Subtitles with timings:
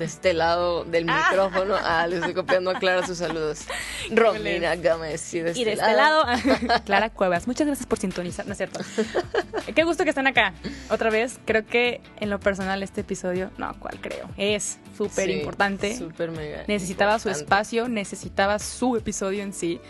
[0.00, 1.26] De este lado del Ah.
[1.28, 1.74] micrófono.
[1.78, 3.66] Ah, les estoy copiando a Clara sus saludos.
[4.10, 5.34] Romina Gómez.
[5.34, 6.24] Y de este, Y de este lado,
[6.86, 7.46] Clara Cuevas.
[7.46, 8.80] Muchas gracias por sintonizar, ¿no es cierto?
[9.74, 10.54] Qué gusto que están acá.
[10.88, 14.26] Otra vez, creo que en lo personal este episodio, no, ¿cuál creo?
[14.38, 15.94] Es súper Sí, importante.
[15.98, 16.64] Súper mega.
[16.66, 19.82] necesitaba su espacio, necesitaba su episodio en sí.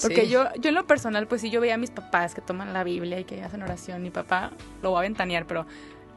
[0.00, 0.30] Porque Sí.
[0.30, 2.82] yo, yo en lo personal, pues sí, yo veía a mis papás que toman la
[2.82, 4.00] Biblia y que hacen oración.
[4.00, 4.52] Mi papá
[4.82, 5.66] lo va a ventanear, pero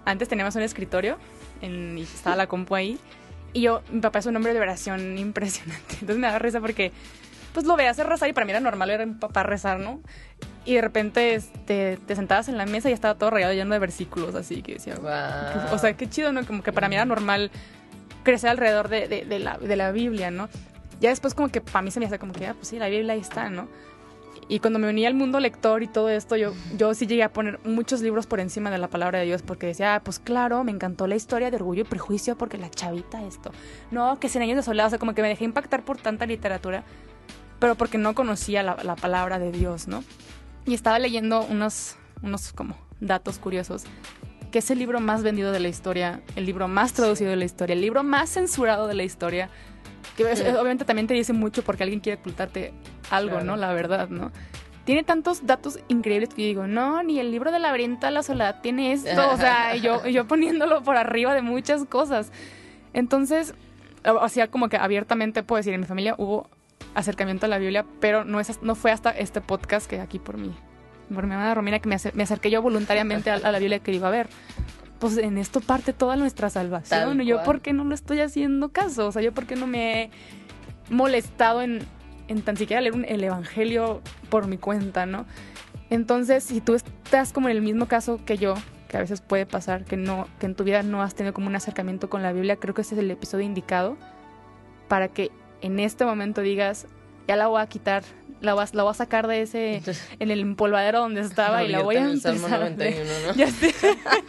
[0.05, 1.17] antes teníamos un escritorio
[1.61, 2.97] en, y estaba la compu ahí.
[3.53, 5.93] Y yo, mi papá es un hombre de oración impresionante.
[5.93, 6.91] Entonces me da risa porque,
[7.53, 9.79] pues lo veía hacer rezar y para mí era normal ver a mi papá rezar,
[9.79, 10.01] ¿no?
[10.65, 13.79] Y de repente este, te sentabas en la mesa y estaba todo regado lleno de
[13.79, 15.73] versículos, así que decía, Guau.
[15.73, 16.45] o sea, qué chido, ¿no?
[16.45, 17.51] Como que para mí era normal
[18.23, 20.49] crecer alrededor de, de- de la, de la Biblia, ¿no?
[20.99, 22.89] Ya después como que para mí se me hace como que, ah, pues sí, la
[22.89, 23.69] Biblia ahí está, ¿no?
[24.49, 27.33] Y cuando me unía al mundo lector y todo esto, yo, yo sí llegué a
[27.33, 30.63] poner muchos libros por encima de la palabra de Dios porque decía, ah, pues claro,
[30.63, 33.51] me encantó la historia de Orgullo y Prejuicio porque la chavita esto.
[33.91, 36.25] No, que Cien años de soledad, o sea, como que me dejé impactar por tanta
[36.25, 36.83] literatura,
[37.59, 40.03] pero porque no conocía la, la palabra de Dios, ¿no?
[40.65, 43.83] Y estaba leyendo unos, unos como datos curiosos
[44.51, 47.43] que es el libro más vendido de la historia, el libro más traducido de la
[47.43, 49.49] historia, el libro más censurado de la historia.
[50.15, 52.71] Que es- obviamente también te dice mucho porque alguien quiere ocultarte
[53.09, 53.45] algo, Claro.
[53.45, 53.55] ¿no?
[53.57, 54.31] La verdad, ¿no?
[54.85, 58.23] Tiene tantos datos increíbles que yo digo, no, ni el libro de laberinto de la
[58.23, 62.31] soledad tiene esto, o sea, yo, y yo poniéndolo por arriba de muchas cosas.
[62.93, 63.53] Entonces,
[64.05, 66.49] o sea, como que abiertamente puedo decir, en mi familia hubo
[66.95, 70.37] acercamiento a la Biblia, pero no, es, no fue hasta este podcast que aquí por
[70.37, 70.55] mí,
[71.13, 73.79] por mi hermana Romina, que me, acer- me acerqué yo voluntariamente a, a la Biblia
[73.79, 74.29] que digo, a ver,
[74.99, 77.19] pues en esto parte toda nuestra salvación.
[77.21, 77.43] Y yo.
[77.43, 79.07] ¿por qué no lo estoy haciendo caso?
[79.07, 80.09] O sea, yo, ¿por qué no me he
[80.89, 81.79] molestado en,
[82.27, 85.25] en tan siquiera leer un- el Evangelio por mi cuenta, ¿no?
[85.89, 88.55] Entonces, si tú estás como en el mismo caso que yo,
[88.89, 91.47] que a veces puede pasar, que no, que en tu vida no has tenido como
[91.47, 93.97] un acercamiento con la Biblia, creo que ese es el episodio indicado
[94.87, 96.87] para que en este momento digas,
[97.27, 98.03] ya la voy a quitar,
[98.41, 99.81] la voy a, la voy a sacar de ese,
[100.19, 103.05] en el empolvadero donde estaba y la voy a en el empezar Salmo a leer.
[103.05, 103.33] 91, ¿no?
[103.35, 103.73] Ya sé.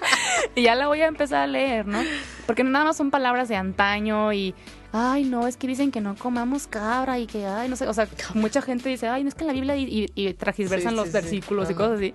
[0.57, 2.01] y ya la voy a empezar a leer, ¿no?
[2.47, 4.55] Porque nada más son palabras de antaño y,
[4.99, 7.95] ay, no, es que dicen que no comamos cabra y que, ay, no sé, o
[7.95, 10.91] sea, mucha gente dice, ay, no es que en la Biblia y, y, y transgiversan
[10.91, 11.15] Sí, los sí, sí.
[11.15, 11.83] versículos y Ajá.
[11.83, 12.15] cosas así.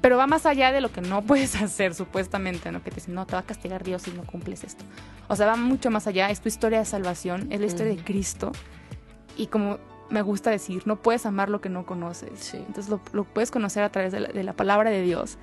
[0.00, 2.82] Pero va más allá de lo que no puedes hacer, supuestamente, ¿no?
[2.82, 4.84] Que te dicen, no, te va a castigar Dios si no cumples esto.
[5.28, 6.30] O sea, va mucho más allá.
[6.30, 8.02] Es tu historia de salvación, es la historia de.
[8.02, 8.52] Cristo.
[9.36, 9.78] Y como
[10.08, 12.30] me gusta decir, no puedes amar lo que no conoces.
[12.40, 12.56] Sí.
[12.56, 15.38] Entonces lo, lo puedes conocer a través de la, de la palabra de Dios.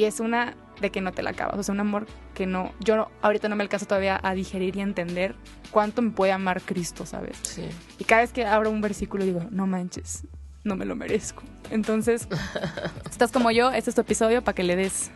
[0.00, 1.58] Y es una de que no te la acabas.
[1.58, 2.72] O sea, un amor que no.
[2.80, 5.34] Yo no- ahorita no me alcanzo todavía a digerir y entender
[5.70, 7.36] cuánto me puede amar Cristo, ¿sabes?
[7.42, 7.64] Sí.
[7.98, 10.24] Y cada vez que abro un versículo digo, no manches,
[10.64, 11.42] no me lo merezco.
[11.70, 15.10] Entonces, si estás como yo, este es tu episodio para que le des.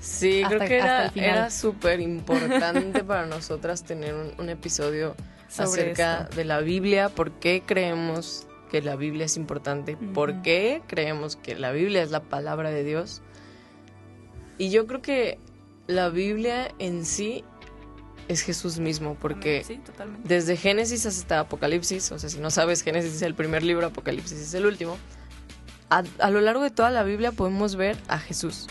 [0.00, 5.16] Sí, Hasta- creo que era, era súper importante para nosotras tener un, un episodio
[5.48, 6.36] Sobre acerca esto.
[6.36, 11.56] de la Biblia, por qué creemos que la Biblia es importante, por qué creemos que
[11.56, 13.22] la Biblia es la palabra de Dios.
[14.58, 15.38] Y yo creo que
[15.86, 17.44] la Biblia en sí
[18.28, 19.80] es Jesús mismo, porque Sí,
[20.24, 24.38] desde Génesis hasta Apocalipsis, o sea, si no sabes, Génesis es el primer libro, Apocalipsis
[24.38, 24.98] es el último,
[25.88, 28.66] a, a lo largo de toda la Biblia podemos ver a Jesús.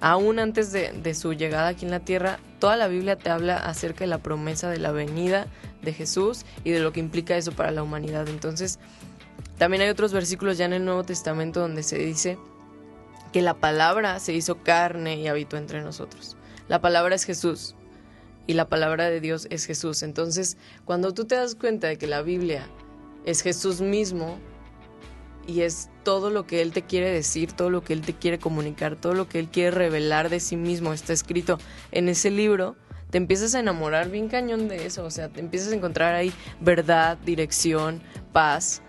[0.00, 3.56] Aún antes de, de su llegada aquí en la tierra, toda la Biblia te habla
[3.56, 5.46] acerca de la promesa de la venida
[5.82, 8.28] de Jesús y de lo que implica eso para la humanidad.
[8.28, 8.78] Entonces,
[9.58, 12.38] también hay otros versículos ya en el Nuevo Testamento donde se dice
[13.32, 16.36] que la palabra se hizo carne y habitó entre nosotros.
[16.68, 17.74] La palabra es Jesús
[18.46, 20.02] y la palabra de Dios es Jesús.
[20.02, 22.66] Entonces, cuando tú te das cuenta de que la Biblia
[23.24, 24.38] es Jesús mismo,
[25.46, 28.38] y es todo lo que Él te quiere decir, todo lo que Él te quiere
[28.38, 31.58] comunicar, todo lo que Él quiere revelar de sí mismo, está escrito
[31.92, 32.76] en ese libro,
[33.10, 36.32] te empiezas a enamorar bien cañón de eso, o sea, te empiezas a encontrar ahí
[36.60, 38.02] verdad, dirección,
[38.32, 38.82] paz,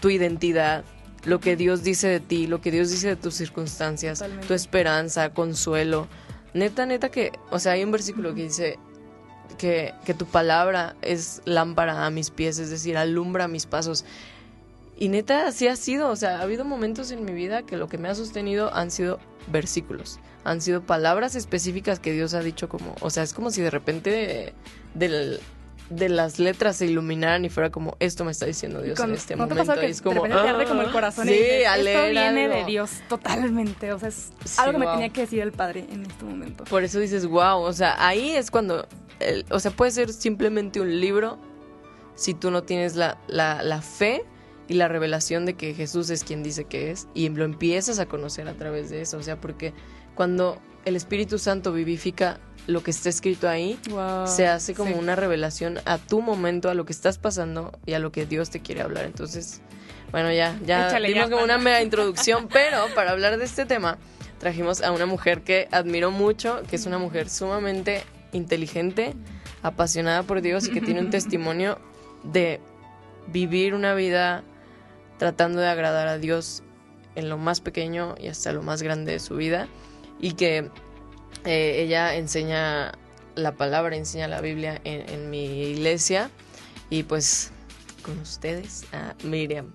[0.00, 0.84] tu identidad,
[1.24, 4.46] lo que Dios dice de ti, lo que Dios dice de tus circunstancias, Totalmente.
[4.46, 6.08] tu esperanza, consuelo.
[6.54, 8.78] Neta, neta que, o sea, hay un versículo que dice
[9.58, 14.04] que, que tu palabra es lámpara a mis pies, es decir, alumbra mis pasos.
[14.98, 16.10] Y neta, así ha sido.
[16.10, 18.90] O sea, ha habido momentos en mi vida que lo que me ha sostenido han
[18.90, 19.18] sido
[19.50, 20.20] versículos.
[20.44, 22.94] Han sido palabras específicas que Dios ha dicho como...
[23.00, 24.52] O sea, es como si de repente
[24.94, 25.40] del,
[25.90, 29.34] de las letras se iluminaran y fuera como esto me está diciendo Dios en este
[29.36, 29.74] momento.
[29.74, 32.44] que es como, de repente te arde como el corazón sí, y dices, esto viene
[32.44, 32.54] algo.
[32.56, 33.92] de Dios totalmente.
[33.92, 34.94] O sea, es Sí, algo que me wow.
[34.94, 36.64] tenía que decir el Padre en este momento.
[36.64, 38.86] Por eso dices, wow, o sea, ahí es cuando,
[39.18, 41.38] el- o sea, puede ser simplemente un libro
[42.14, 44.24] si tú no tienes la, la, la fe
[44.68, 48.06] y la revelación de que Jesús es quien dice que es y lo empiezas a
[48.06, 49.72] conocer a través de eso, o sea, porque
[50.14, 54.26] cuando el Espíritu Santo vivifica lo que está escrito ahí, Wow.
[54.26, 54.98] se hace como Sí.
[54.98, 58.50] una revelación a tu momento, a lo que estás pasando y a lo que Dios
[58.50, 59.04] te quiere hablar.
[59.06, 59.60] Entonces,
[60.12, 63.66] bueno, ya, ya Échale, dimos ya, como una mega introducción, pero para hablar de este
[63.66, 63.98] tema
[64.38, 68.02] trajimos a una mujer que admiro mucho, que es una mujer sumamente
[68.32, 69.14] inteligente,
[69.62, 71.78] apasionada por Dios y que tiene un testimonio
[72.22, 72.60] de
[73.26, 74.42] vivir una vida
[75.18, 76.62] tratando de agradar a Dios
[77.16, 79.68] en lo más pequeño y hasta lo más grande de su vida
[80.20, 80.70] y que
[81.44, 82.92] eh, ella enseña
[83.34, 86.30] la palabra, enseña la Biblia en, en mi iglesia
[86.90, 87.52] y pues
[88.02, 89.72] con ustedes a Miriam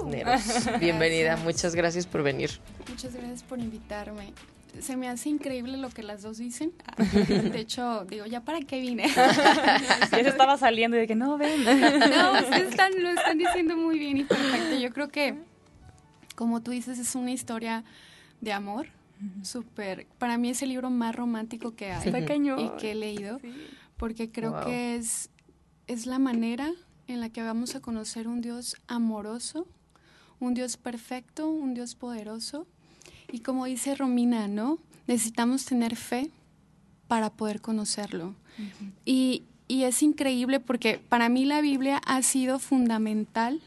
[0.00, 0.78] Cisneros.
[0.80, 1.44] Bienvenida, Gracias.
[1.44, 2.50] muchas gracias por venir.
[2.88, 4.32] Muchas gracias por invitarme.
[4.80, 6.72] Se me hace increíble lo que las dos dicen.
[7.52, 9.08] De hecho, digo, ¿ya para qué vine?
[9.14, 11.64] Ya se estaba saliendo y de que no, ven.
[11.64, 14.76] No, ustedes están, lo están diciendo muy bien y perfecto.
[14.76, 15.36] Yo creo que,
[16.34, 17.84] como tú dices, es una historia
[18.40, 18.88] de amor.
[19.42, 20.06] Súper.
[20.18, 22.58] Para mí es el libro más romántico que hay cañón.
[22.60, 23.38] y que he leído.
[23.40, 23.52] Sí.
[23.96, 24.64] porque creo Wow.
[24.66, 25.30] que es,
[25.86, 26.72] es la manera
[27.06, 29.66] en la que vamos a conocer un Dios amoroso,
[30.40, 32.66] un Dios perfecto, un Dios poderoso.
[33.32, 34.78] Y como dice Romina, ¿no?
[35.06, 36.30] Necesitamos tener fe
[37.08, 38.34] para poder conocerlo.
[39.04, 43.60] y, y es increíble porque para mí la Biblia ha sido fundamental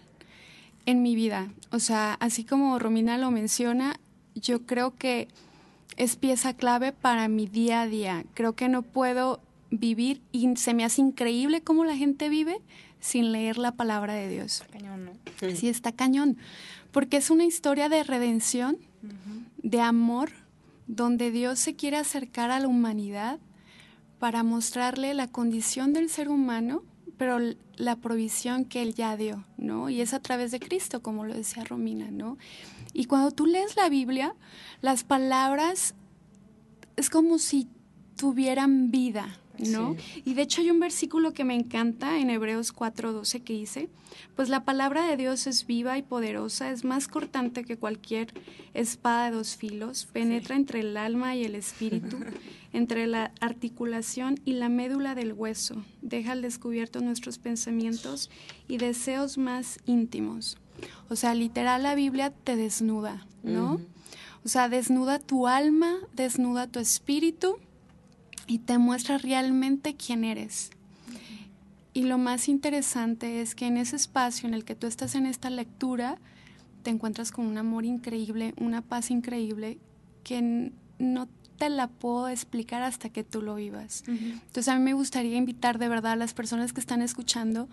[0.85, 1.49] en mi vida.
[1.71, 3.99] O sea, así como Romina lo menciona,
[4.35, 5.27] yo creo que
[5.97, 8.23] es pieza clave para mi día a día.
[8.33, 12.61] Creo que no puedo vivir y se me hace increíble cómo la gente vive
[12.99, 14.63] sin leer la palabra de Dios.
[14.71, 15.11] Cañón, ¿no?
[15.55, 16.37] Sí, está cañón.
[16.91, 18.77] Porque es una historia de redención,
[19.57, 20.31] de amor,
[20.87, 23.39] donde Dios se quiere acercar a la humanidad
[24.19, 26.83] para mostrarle la condición del ser humano,
[27.17, 27.39] pero
[27.75, 29.89] la provisión que Él ya dio, ¿no?
[29.89, 32.37] Y es a través de Cristo, como lo decía Romina, ¿no?
[32.97, 34.33] Y cuando tú lees la Biblia,
[34.81, 35.93] las palabras
[36.95, 37.67] es como si
[38.15, 39.95] tuvieran vida, ¿no?
[40.25, 43.89] Y de hecho hay un versículo que me encanta en Hebreos 4:12 que dice,
[44.35, 48.33] pues la palabra de Dios es viva y poderosa, es más cortante que cualquier
[48.73, 52.17] espada de dos filos, penetra entre el alma y el espíritu,
[52.73, 58.31] entre la articulación y la médula del hueso, deja al descubierto nuestros pensamientos
[58.67, 60.57] y deseos más íntimos.
[61.09, 63.75] O sea, literal la Biblia te desnuda, ¿no?
[63.75, 63.85] Ujú.
[64.45, 67.57] O sea, desnuda tu alma, desnuda tu espíritu
[68.47, 70.71] y te muestra realmente quién eres.
[71.93, 75.25] Y lo más interesante es que en ese espacio en el que tú estás en
[75.25, 76.19] esta lectura,
[76.83, 79.79] te encuentras con un amor increíble, una paz increíble
[80.23, 81.27] que no
[81.57, 84.03] te la puedo explicar hasta que tú lo vivas.
[84.07, 87.67] Entonces a mí me gustaría invitar de verdad a las personas que están escuchando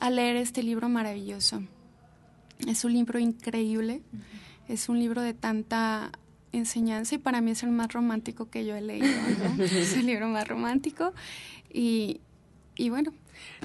[0.00, 1.62] a leer este libro maravilloso.
[2.68, 4.02] Es un libro increíble,
[4.68, 6.10] es un libro de tanta
[6.52, 9.06] enseñanza y para mí es el más romántico que yo he leído.
[9.56, 9.62] ¿no?
[9.64, 11.12] es el libro más romántico
[11.72, 12.20] y,
[12.76, 13.12] y bueno,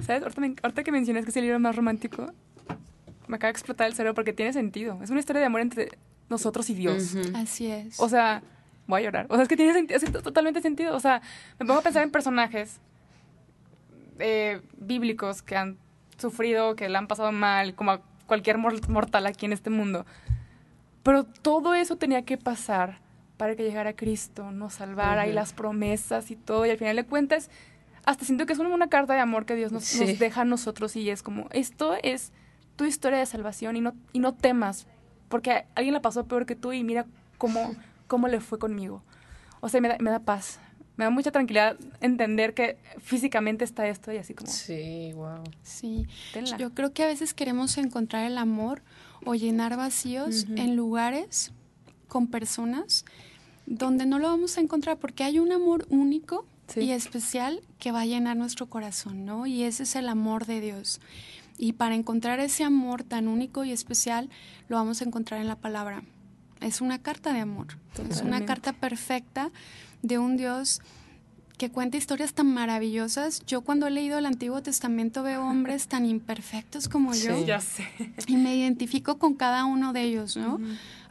[0.06, 0.24] ¿Sabes?
[0.24, 2.32] Ahorita, me- ahorita que mencionas que es el libro más romántico,
[3.28, 5.00] me acaba de explotar el cerebro porque tiene sentido.
[5.04, 5.90] Es una historia de amor entre
[6.30, 7.16] nosotros y Dios.
[7.36, 8.00] Así es.
[8.00, 8.42] O sea,
[8.88, 9.28] voy a llorar.
[9.30, 10.96] O sea, es que tiene sentido, hace totalmente sentido.
[10.96, 11.22] O sea,
[11.60, 12.80] me pongo a pensar en personajes
[14.20, 15.78] eh, bíblicos que han
[16.18, 20.06] sufrido, que la han pasado mal, como a cualquier mor- mortal aquí en este mundo.
[21.04, 23.00] Pero todo eso tenía que pasar
[23.38, 26.66] para que llegara Cristo, nos salvara y las promesas y todo.
[26.66, 27.50] Y al final de cuentas,
[28.06, 30.00] hasta siento que es una, una carta de amor que Dios nos, Sí.
[30.06, 32.32] nos deja a nosotros y es como, esto es
[32.76, 34.88] tu historia de salvación y no, y no temas,
[35.30, 37.06] porque alguien la pasó peor que tú y mira
[37.38, 37.76] cómo,
[38.08, 39.04] cómo le fue conmigo.
[39.62, 40.60] O sea, me da, me da paz,
[41.00, 45.44] me da mucha tranquilidad entender que físicamente está esto y así como, Sí, wow.
[45.64, 46.06] sí.
[46.34, 46.58] tenla.
[46.58, 48.82] Yo creo que a veces queremos encontrar el amor
[49.26, 50.56] o llenar vacíos Ujú.
[50.58, 51.54] en lugares
[52.10, 53.06] con personas
[53.66, 56.82] donde no lo vamos a encontrar porque hay un amor único Sí.
[56.82, 59.48] y especial que va a llenar nuestro corazón, ¿no?
[59.48, 61.00] Y ese es el amor de Dios.
[61.58, 64.30] Y para encontrar ese amor tan único y especial,
[64.68, 66.04] lo vamos a encontrar en la palabra.
[66.62, 67.68] Es una carta de amor.
[67.94, 68.46] Es una Totalmente.
[68.46, 69.50] carta perfecta
[70.02, 70.82] de un Dios
[71.60, 73.46] que cuenta historias tan maravillosas.
[73.46, 77.46] Yo cuando he leído el Antiguo Testamento veo hombres tan imperfectos como yo.
[77.46, 77.86] Ya sé.
[78.28, 80.58] Y me identifico con cada uno de ellos, ¿no?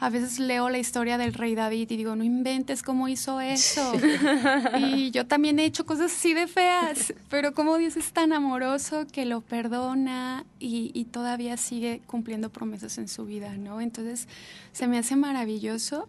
[0.00, 3.92] A veces leo la historia del rey David y digo, no inventes cómo hizo eso.
[4.78, 9.06] y yo también he hecho cosas así de feas, pero como Dios es tan amoroso
[9.06, 13.82] que lo perdona y, y todavía sigue cumpliendo promesas en su vida, ¿no?
[13.82, 14.28] Entonces
[14.72, 16.08] se me hace maravilloso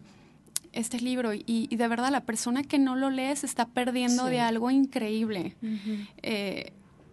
[0.79, 4.25] este libro y, y, de verdad la persona que no lo lee se está perdiendo
[4.25, 4.31] Sí.
[4.31, 5.55] de algo increíble.
[6.23, 6.71] Eh,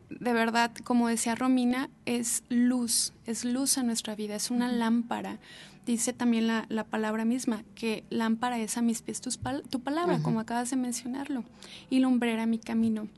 [0.08, 5.38] de verdad, como decía Romina, es luz, es luz a nuestra vida, es una lámpara.
[5.84, 9.80] Dice también la, la palabra misma, que lámpara es a mis pies tus pal- tu
[9.80, 11.44] palabra, como acabas de mencionarlo,
[11.90, 13.08] y lumbrera mi camino.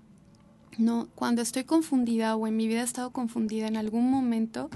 [0.76, 4.70] No, cuando estoy confundida o en mi vida he estado confundida en algún momento,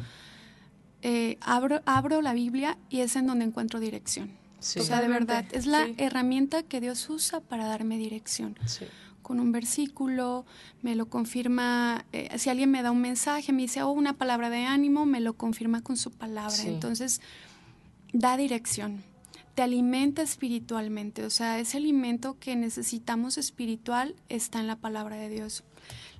[1.02, 4.30] eh, abro, abro la Biblia y es en donde encuentro dirección.
[4.62, 4.80] Sí.
[4.80, 5.94] O sea, de verdad, es la sí.
[5.98, 8.86] herramienta que Dios usa para darme dirección Sí.
[9.22, 10.44] con un versículo,
[10.82, 14.50] me lo confirma, eh, si alguien me da un mensaje, me dice, oh, una palabra
[14.50, 16.56] de ánimo, me lo confirma con su palabra.
[16.64, 17.20] Entonces,
[18.12, 19.02] da dirección,
[19.54, 25.28] te alimenta espiritualmente, o sea, ese alimento que necesitamos espiritual está en la palabra de
[25.28, 25.62] Dios.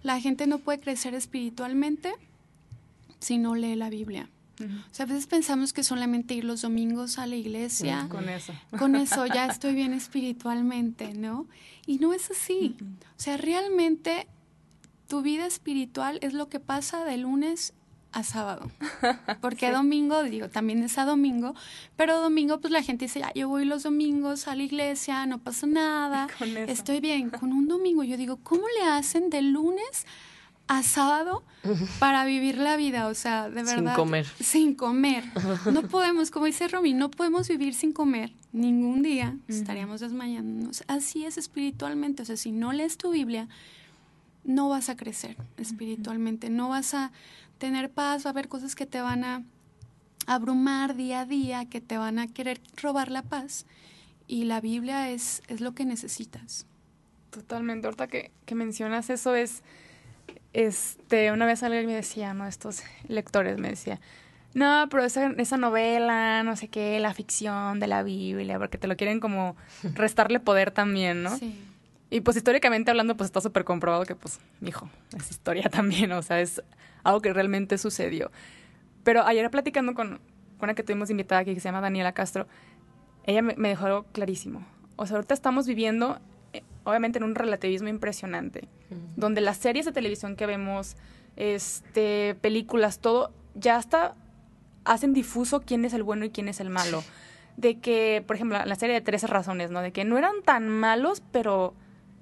[0.02, 2.12] La gente no puede crecer espiritualmente
[3.20, 4.28] si no lee la Biblia.
[4.66, 8.52] O sea, a veces pensamos que solamente ir los domingos a la iglesia, Con eso.
[8.78, 11.47] con eso ya estoy bien espiritualmente, ¿no?
[11.87, 12.76] Y no es así.
[12.81, 14.26] O sea, realmente
[15.09, 17.75] tu vida espiritual es lo que pasa de lunes
[18.12, 18.71] a sábado.
[19.40, 21.54] Porque domingo, digo, también es a domingo,
[21.97, 25.38] pero domingo pues la gente dice, ya, yo voy los domingos a la iglesia, no
[25.38, 26.71] pasa nada, Con eso.
[26.71, 27.31] estoy bien.
[27.31, 30.32] Con un domingo yo digo, ¿cómo le hacen de lunes a
[30.83, 31.42] sábado
[31.99, 33.07] para vivir la vida?
[33.09, 33.97] O sea, de Sin verdad.
[33.97, 34.26] comer.
[34.40, 35.25] Sin comer.
[35.73, 39.37] No podemos, como dice Romy, no podemos vivir sin comer ningún día.
[39.49, 40.85] Estaríamos desmayándonos.
[40.88, 42.23] Así es espiritualmente.
[42.23, 43.49] O sea, si no lees tu Biblia,
[44.45, 46.50] no vas a crecer espiritualmente.
[46.50, 47.12] No vas a
[47.59, 48.25] tener paz.
[48.25, 49.42] Va a haber cosas que te van a
[50.26, 53.66] abrumar día a día, que te van a querer robar la paz.
[54.26, 56.66] Y la Biblia es, es lo que necesitas.
[57.31, 57.87] Totalmente.
[57.87, 59.62] Ahorita que, que mencionas eso es,
[60.52, 62.47] este, una vez alguien me decía, ¿no?
[62.47, 64.00] Estos lectores me decía,
[64.55, 68.87] no, pero esa, esa novela, no sé qué, la ficción de la Biblia, porque te
[68.87, 69.57] lo quieren como
[69.95, 71.37] restarle poder también, ¿no?
[71.37, 71.59] Sí.
[72.11, 76.23] Y pues históricamente hablando, pues está súper comprobado que, pues, hijo, es historia también, o
[76.23, 76.62] sea, es
[77.02, 78.31] algo que realmente sucedió.
[79.02, 80.21] Pero ayer platicando con,
[80.59, 82.47] con una que tuvimos invitada aquí, que se llama Daniela Castro,
[83.25, 84.64] ella me, me dejó algo clarísimo.
[84.97, 86.21] O sea, ahorita estamos viviendo,
[86.85, 88.69] obviamente, en un relativismo impresionante,
[89.17, 90.97] donde las series de televisión que vemos,
[91.37, 94.15] este, películas, todo, ya hasta
[94.85, 97.03] hacen difuso quién es el bueno y quién es el malo.
[97.57, 99.81] De que, por ejemplo, la serie de 13 razones, ¿no?
[99.81, 101.75] De que no eran tan malos, pero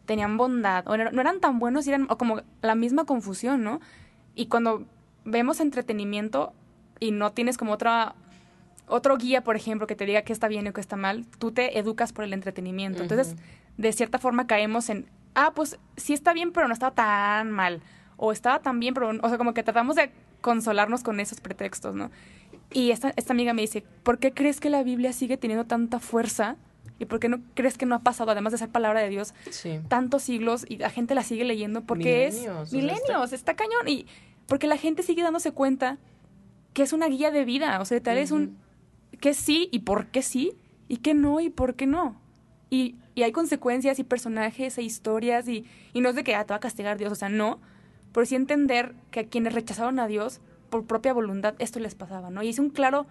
[0.06, 0.86] tenían bondad.
[0.88, 3.80] O no eran tan buenos, y eran o como la misma confusión, ¿no?
[4.34, 4.84] Y cuando
[5.24, 6.52] vemos entretenimiento
[6.98, 8.14] y no tienes como otra
[8.86, 11.52] otro guía, por ejemplo, que te diga qué está bien o qué está mal, tú
[11.52, 13.02] te educas por el entretenimiento.
[13.02, 13.36] Entonces.
[13.76, 17.82] De cierta forma caemos en, ah, pues sí está bien, pero no estaba tan mal.
[18.16, 20.10] O estaba tan bien, pero, o sea, como que tratamos de
[20.40, 22.10] consolarnos con esos pretextos, ¿no?
[22.72, 25.98] Y esta, esta amiga me dice, ¿por qué crees que la Biblia sigue teniendo tanta
[26.00, 26.56] fuerza?
[26.98, 29.34] ¿Y por qué no crees que no ha pasado, además de ser palabra de Dios,
[29.50, 29.80] Sí.
[29.88, 31.82] tantos siglos y la gente la sigue leyendo?
[31.82, 33.54] Porque Milenios, es milenios, está...
[33.56, 33.88] cañón.
[33.88, 34.06] Y
[34.46, 35.96] porque la gente sigue dándose cuenta
[36.74, 38.56] que es una guía de vida, o sea, tal es un
[39.20, 40.52] que sí y por qué sí,
[40.88, 42.20] y que no y por qué no.
[42.68, 46.44] Y, y hay consecuencias y personajes e historias y, y no es de que ah,
[46.44, 47.60] te va a castigar Dios, o sea, no,
[48.12, 52.30] pero sí entender que a quienes rechazaron a Dios por propia voluntad esto les pasaba,
[52.30, 52.42] ¿no?
[52.42, 53.06] Y es un claro,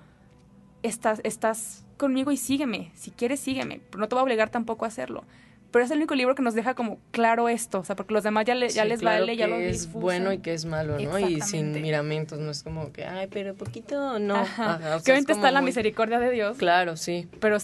[0.84, 4.86] estás, estás conmigo y sígueme, si quieres sígueme, pero no te voy a obligar tampoco
[4.86, 5.24] a hacerlo.
[5.72, 8.24] Pero es el único libro que nos deja como claro esto, o sea, porque los
[8.24, 10.02] demás ya, le- ya Sí, les claro vale, ya que lo es difusan.
[10.02, 11.20] bueno y que es malo, ¿no?
[11.20, 14.36] Y sin miramentos, no es como que, ay, pero poquito, no.
[14.36, 14.76] Ajá.
[14.76, 17.28] Ajá, o sea, que es obviamente está la muy- misericordia de Dios, Claro, sí.
[17.40, 17.56] pero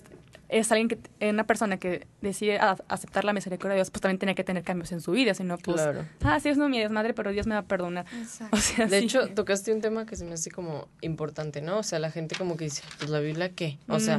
[0.59, 4.01] es, alguien que, es una persona que decide a- aceptar la misericordia de Dios, pues
[4.01, 6.05] también tiene que tener cambios en su vida, si no, pues, Claro.
[6.24, 8.05] ah, sí, es no mi desmadre, pero Dios me va a perdonar.
[8.17, 8.55] Exacto.
[8.55, 9.05] O sea, De sí.
[9.05, 11.79] hecho, tocaste un tema que se me hace como importante, ¿no?
[11.79, 13.77] O sea, la gente como que dice, pues la Biblia qué?
[13.88, 14.17] O sea,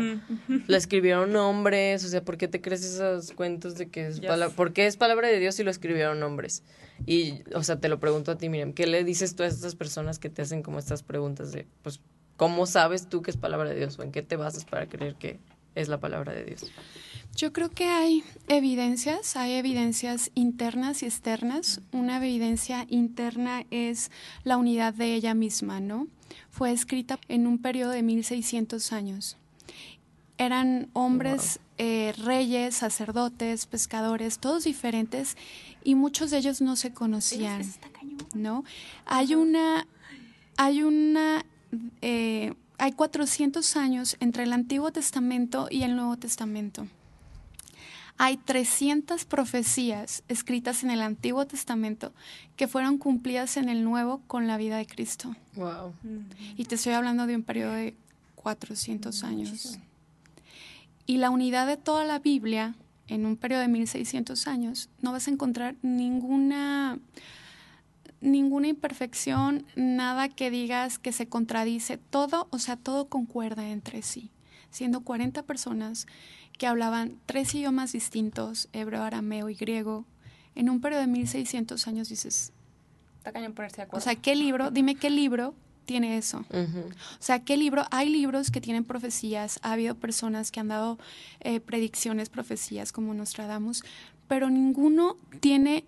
[0.66, 4.20] la escribieron hombres, o sea, ¿por qué te crees esos cuentos de que es.
[4.54, 6.62] ¿por qué es palabra de Dios si lo escribieron hombres?
[7.06, 9.74] Y, o sea, te lo pregunto a ti, Miriam, ¿qué le dices tú a estas
[9.74, 12.00] personas que te hacen como estas preguntas de, pues,
[12.36, 13.98] ¿cómo sabes tú que es palabra de Dios?
[13.98, 15.38] ¿O en qué te basas para creer que
[15.76, 16.72] es la palabra de Dios?
[17.36, 21.82] Yo creo que hay evidencias, hay evidencias internas y externas.
[21.92, 24.10] Una evidencia interna es
[24.42, 26.08] la unidad de ella misma, ¿no?
[26.50, 29.36] Fue escrita en un periodo de 1600 años.
[30.38, 35.36] eran hombres eh, reyes, sacerdotes, pescadores, todos diferentes
[35.84, 37.62] y muchos de ellos no se conocían,
[38.34, 38.64] ¿no?
[39.06, 39.86] Hay una,
[40.56, 41.44] hay una,
[42.02, 46.86] eh, hay 400 años entre el Antiguo Testamento y el Nuevo Testamento.
[48.18, 52.12] Hay 300 profecías escritas en el Antiguo Testamento
[52.56, 55.36] que fueron cumplidas en el Nuevo con la vida de Cristo.
[55.54, 55.92] Wow.
[56.56, 57.94] Y te estoy hablando de un periodo de
[58.36, 59.78] 400 años.
[61.06, 62.74] Y la unidad de toda la Biblia,
[63.06, 66.98] en un periodo de 1600 años, no vas a encontrar ninguna
[68.20, 74.30] ninguna imperfección, nada que digas que se contradice, todo, o sea, todo concuerda entre sí,
[74.70, 76.06] siendo 40 personas
[76.58, 80.06] que hablaban tres idiomas distintos, hebreo, arameo y griego,
[80.54, 82.52] en un periodo de 1600 años dices,
[83.18, 83.98] Está cañón ponerse de acuerdo.
[83.98, 84.70] o sea, ¿qué libro?
[84.70, 85.54] Dime qué libro
[85.84, 86.38] tiene eso.
[86.50, 86.80] Ujú.
[86.88, 87.84] O sea, ¿qué libro?
[87.90, 90.98] Hay libros que tienen profecías, ha habido personas que han dado
[91.40, 93.84] eh, predicciones, profecías como Nostradamus,
[94.28, 95.84] pero ninguno tiene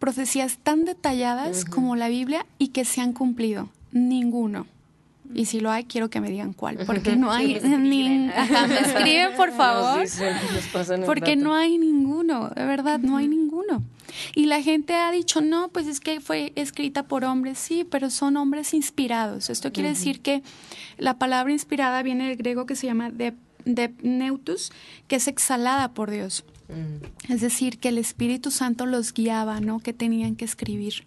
[0.00, 3.68] profecías tan detalladas como la Biblia y que se han cumplido.
[3.92, 4.66] Ninguno.
[5.32, 8.26] Y si lo hay, quiero que me digan cuál, porque no hay Sí, me escriben.
[8.26, 10.04] ni- Ajá, me escriben, por favor.
[11.06, 13.82] Porque no hay ninguno, de verdad, no hay ninguno.
[14.34, 18.10] Y la gente ha dicho, no, pues es que fue escrita por hombres, sí, pero
[18.10, 19.50] son hombres inspirados.
[19.50, 20.42] Esto quiere decir que
[20.98, 24.72] la palabra inspirada viene del griego que se llama de, nepneus,
[25.06, 26.44] que es exhalada por Dios.
[26.70, 27.32] Mm.
[27.32, 29.80] Es decir, que el Espíritu Santo los guiaba, ¿no?
[29.80, 31.04] Que tenían que escribir.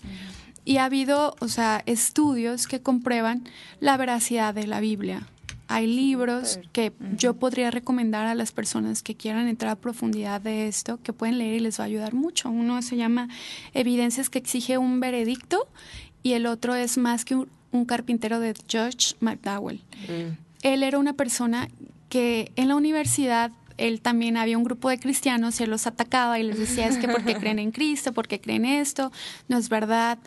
[0.66, 3.44] Y ha habido, o sea, estudios que comprueban
[3.80, 5.28] la veracidad de la Biblia.
[5.68, 10.68] Hay libros que yo podría recomendar a las personas que quieran entrar a profundidad de
[10.68, 12.50] esto, que pueden leer y les va a ayudar mucho.
[12.50, 13.28] Uno se llama
[13.74, 15.68] Evidencias que exige un veredicto
[16.22, 20.38] y el otro es más que un, un carpintero de George McDowell Mm.
[20.64, 21.70] él era una persona
[22.10, 26.40] que en la universidad él también había un grupo de cristianos y él los atacaba
[26.40, 29.12] y les decía es que porque creen en Cristo, porque creen esto,
[29.48, 30.18] no es verdad.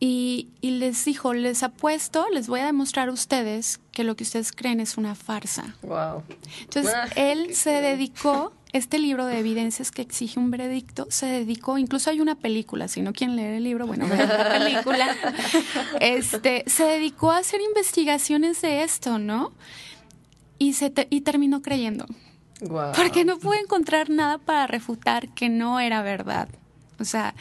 [0.00, 4.24] Y, y les dijo, les apuesto, les voy a demostrar a ustedes que lo que
[4.24, 5.76] ustedes creen es una farsa.
[5.82, 6.24] Wow.
[6.62, 11.78] Entonces, Ah, él se dedicó, este libro de evidencias que exige un veredicto, se dedicó,
[11.78, 15.16] incluso hay una película, si no quieren leer el libro, bueno, vean la película.
[16.00, 19.52] Este, se dedicó a hacer investigaciones de esto, ¿no?
[20.58, 22.06] Y, se te- y terminó creyendo,
[22.96, 26.48] Porque no pudo encontrar nada para refutar que no era verdad.
[26.98, 27.34] O sea,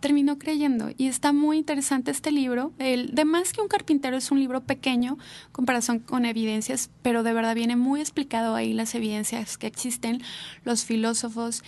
[0.00, 0.90] terminó creyendo.
[0.96, 2.72] Y está muy interesante este libro.
[2.78, 5.18] El de Más que un carpintero es un libro pequeño
[5.52, 10.22] comparación con evidencias, pero de verdad viene muy explicado ahí las evidencias que existen,
[10.64, 11.62] los filósofos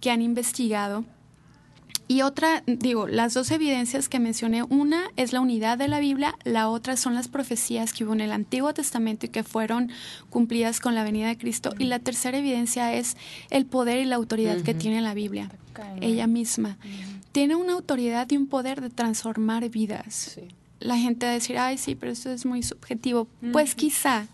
[0.00, 1.04] que han investigado.
[2.12, 6.34] Y otra, digo, las dos evidencias que mencioné, una es la unidad de la Biblia,
[6.44, 9.90] la otra son las profecías que hubo en el Antiguo Testamento y que fueron
[10.28, 11.72] cumplidas con la venida de Cristo.
[11.78, 13.16] Y la tercera evidencia es
[13.48, 15.50] el poder y la autoridad que tiene la Biblia,
[16.02, 16.76] ella misma.
[17.32, 20.34] Tiene una autoridad y un poder de transformar vidas.
[20.34, 20.48] Sí.
[20.80, 23.26] La gente va a decir, ay, sí, pero esto es muy subjetivo.
[23.52, 24.26] Pues quizá,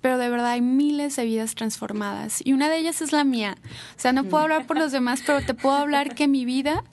[0.00, 3.56] pero de verdad hay miles de vidas transformadas y una de ellas es la mía.
[3.96, 6.84] O sea, no puedo hablar por los demás, pero te puedo hablar que mi vida,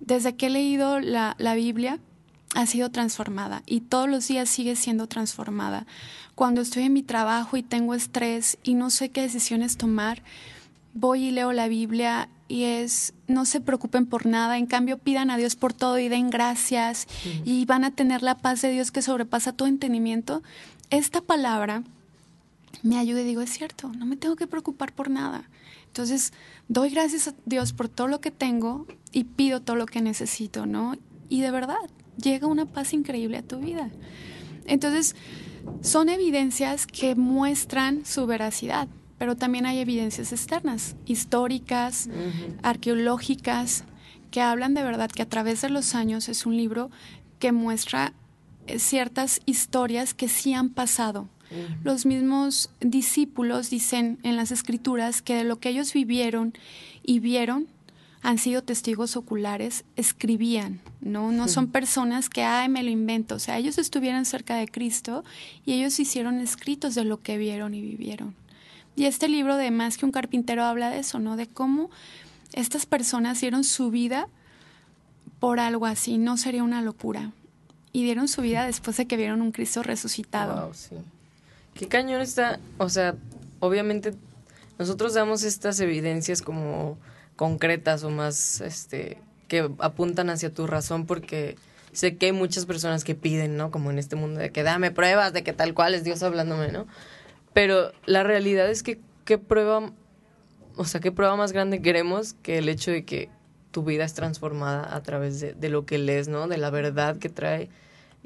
[0.00, 1.98] desde que he leído la, la Biblia,
[2.54, 5.86] ha sido transformada y todos los días sigue siendo transformada.
[6.34, 10.22] Cuando estoy en mi trabajo y tengo estrés y no sé qué decisiones tomar,
[10.94, 15.30] voy y leo la Biblia y es, no se preocupen por nada, en cambio pidan
[15.30, 17.06] a Dios por todo y den gracias
[17.44, 20.42] y van a tener la paz de Dios que sobrepasa todo entendimiento.
[20.90, 21.82] Esta palabra
[22.82, 25.48] me ayuda y digo, es cierto, no me tengo que preocupar por nada.
[25.86, 26.32] Entonces,
[26.68, 30.66] doy gracias a Dios por todo lo que tengo y pido todo lo que necesito,
[30.66, 30.94] ¿no?
[31.28, 31.90] Y de verdad,
[32.22, 33.90] llega una paz increíble a tu vida.
[34.66, 35.16] Entonces,
[35.80, 42.08] son evidencias que muestran su veracidad, pero también hay evidencias externas, históricas,
[42.62, 43.84] arqueológicas,
[44.30, 46.90] que hablan de verdad que a través de los años es un libro
[47.38, 48.12] que muestra
[48.66, 51.28] eh, ciertas historias que sí han pasado.
[51.84, 56.54] Los mismos discípulos dicen en las escrituras que de lo que ellos vivieron
[57.02, 57.68] y vieron
[58.22, 61.30] han sido testigos oculares, escribían, ¿no?
[61.30, 63.36] No son personas que, ay, me lo invento.
[63.36, 65.22] O sea, ellos estuvieron cerca de Cristo
[65.64, 68.34] y ellos hicieron escritos de lo que vieron y vivieron.
[68.96, 71.36] Y este libro de Más que un carpintero habla de eso, ¿no?
[71.36, 71.88] De cómo
[72.52, 74.26] estas personas dieron su vida
[75.38, 77.30] por algo así, no sería una locura.
[77.92, 80.66] Y dieron su vida después de que vieron un Cristo resucitado.
[80.66, 80.96] Wow, sí.
[81.76, 83.16] Qué cañón está, o sea,
[83.60, 84.14] obviamente
[84.78, 86.98] nosotros damos estas evidencias como
[87.36, 91.56] concretas o más este que apuntan hacia tu razón porque
[91.92, 93.70] sé que hay muchas personas que piden, ¿no?
[93.70, 96.72] Como en este mundo de que dame pruebas de que tal cual es Dios hablándome,
[96.72, 96.86] ¿no?
[97.52, 99.92] Pero la realidad es que qué prueba,
[100.76, 103.28] o sea, qué prueba más grande queremos que el hecho de que
[103.70, 106.48] tu vida es transformada a través de, de lo que lees, ¿no?
[106.48, 107.68] De la verdad que trae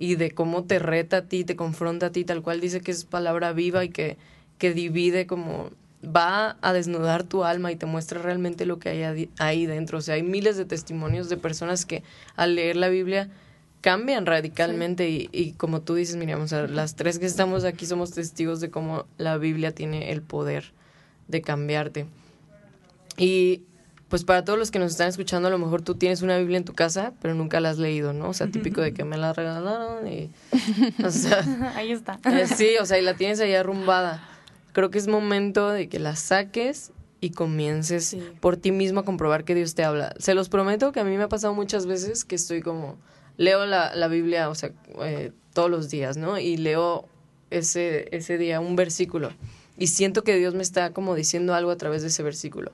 [0.00, 2.90] y de cómo te reta a ti, te confronta a ti, tal cual dice que
[2.90, 4.16] es palabra viva y que,
[4.56, 5.70] que divide como
[6.02, 9.98] va a desnudar tu alma y te muestra realmente lo que hay ahí dentro.
[9.98, 12.02] O sea, hay miles de testimonios de personas que
[12.34, 13.28] al leer la Biblia
[13.82, 17.84] cambian radicalmente y, y, como tú dices, Miriam, o sea, las tres que estamos aquí
[17.84, 20.72] somos testigos de cómo la Biblia tiene el poder
[21.28, 22.06] de cambiarte.
[23.18, 23.64] Y
[24.10, 26.58] pues para todos los que nos están escuchando, a lo mejor tú tienes una Biblia
[26.58, 28.28] en tu casa, pero nunca la has leído, ¿no?
[28.28, 30.30] O sea, típico de que me la regalaron y...
[31.04, 32.18] O sea, ahí está.
[32.24, 34.26] Eh, sí, o sea, y la tienes ahí arrumbada
[34.72, 39.44] creo que es momento de que la saques y comiences por ti mismo a comprobar
[39.44, 40.14] que Dios te habla.
[40.18, 42.96] Se los prometo que a mí me ha pasado muchas veces que estoy como,
[43.36, 46.38] leo la, la Biblia, o sea, eh, todos los días, ¿no?
[46.38, 47.06] Y leo
[47.50, 49.32] ese, ese día un versículo
[49.76, 52.72] y siento que Dios me está como diciendo algo a través de ese versículo.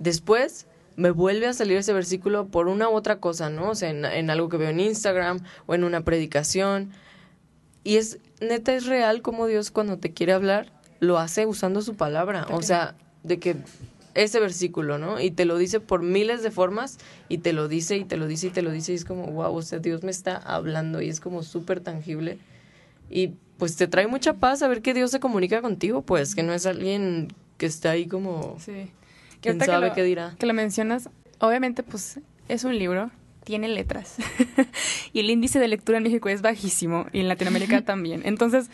[0.00, 3.70] Después me vuelve a salir ese versículo por una u otra cosa, ¿no?
[3.70, 6.90] O sea, en, en algo que veo en Instagram o en una predicación.
[7.84, 11.96] Y es, neta, es real como Dios cuando te quiere hablar lo hace usando su
[11.96, 12.46] palabra.
[12.50, 13.56] O sea, de que
[14.14, 15.20] ese versículo, ¿no?
[15.20, 18.26] Y te lo dice por miles de formas y te lo dice y te lo
[18.26, 21.00] dice y te lo dice y es como, wow, o sea, Dios me está hablando
[21.00, 22.38] y es como súper tangible.
[23.08, 26.52] Y pues te trae mucha paz saber que Dios se comunica contigo, pues, que no
[26.52, 28.56] es alguien que está ahí como...
[28.58, 28.90] Sí.
[29.40, 30.34] ¿Quién sabe qué dirá?
[30.38, 33.10] Que lo mencionas, obviamente, pues, es un libro,
[33.44, 34.16] tiene letras.
[35.12, 38.22] y el índice de lectura en México es bajísimo y en Latinoamérica también.
[38.24, 38.70] Entonces,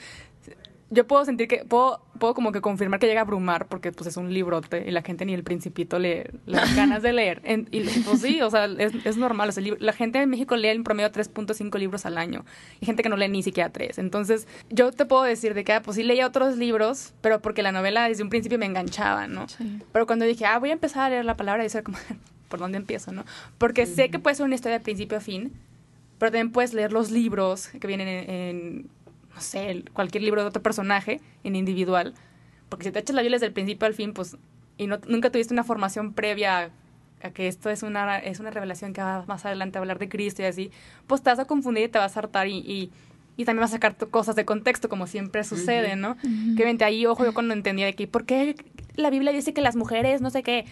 [0.88, 4.06] yo puedo sentir que, puedo, puedo como que confirmar que llega a abrumar porque pues
[4.06, 7.42] es un librote y la gente ni el principito le, le ganas de leer.
[7.72, 9.48] y pues sí, o sea, es, es normal.
[9.48, 12.44] O sea, la gente en México lee en promedio 3.5 libros al año
[12.80, 13.98] y gente que no lee ni siquiera 3.
[13.98, 17.64] Entonces, yo te puedo decir de que, ah, pues sí leía otros libros, pero porque
[17.64, 19.46] la novela desde un principio me enganchaba, ¿no?
[19.92, 21.98] Pero cuando dije, ah, voy a empezar a leer la palabra, y ser como,
[22.48, 23.24] ¿por dónde empiezo, no?
[23.58, 25.52] Porque sé que puede ser una historia de principio a fin,
[26.18, 28.95] pero también puedes leer los libros que vienen en
[29.36, 32.14] no sé, cualquier libro de otro personaje en individual.
[32.70, 34.36] Porque si te echas la Biblia desde el principio al fin, pues,
[34.78, 36.70] y no, nunca tuviste una formación previa
[37.22, 40.08] a, que esto es una, es una revelación que va más adelante a hablar de
[40.08, 40.70] Cristo y así,
[41.06, 42.90] pues te vas a confundir y te vas a hartar y,
[43.36, 46.16] y, también vas a sacar cosas de contexto, como siempre sucede, ¿no?
[46.56, 48.56] Que vente ahí, ojo, yo cuando entendía de que, ¿por qué
[48.94, 50.64] la Biblia dice que las mujeres, no sé qué?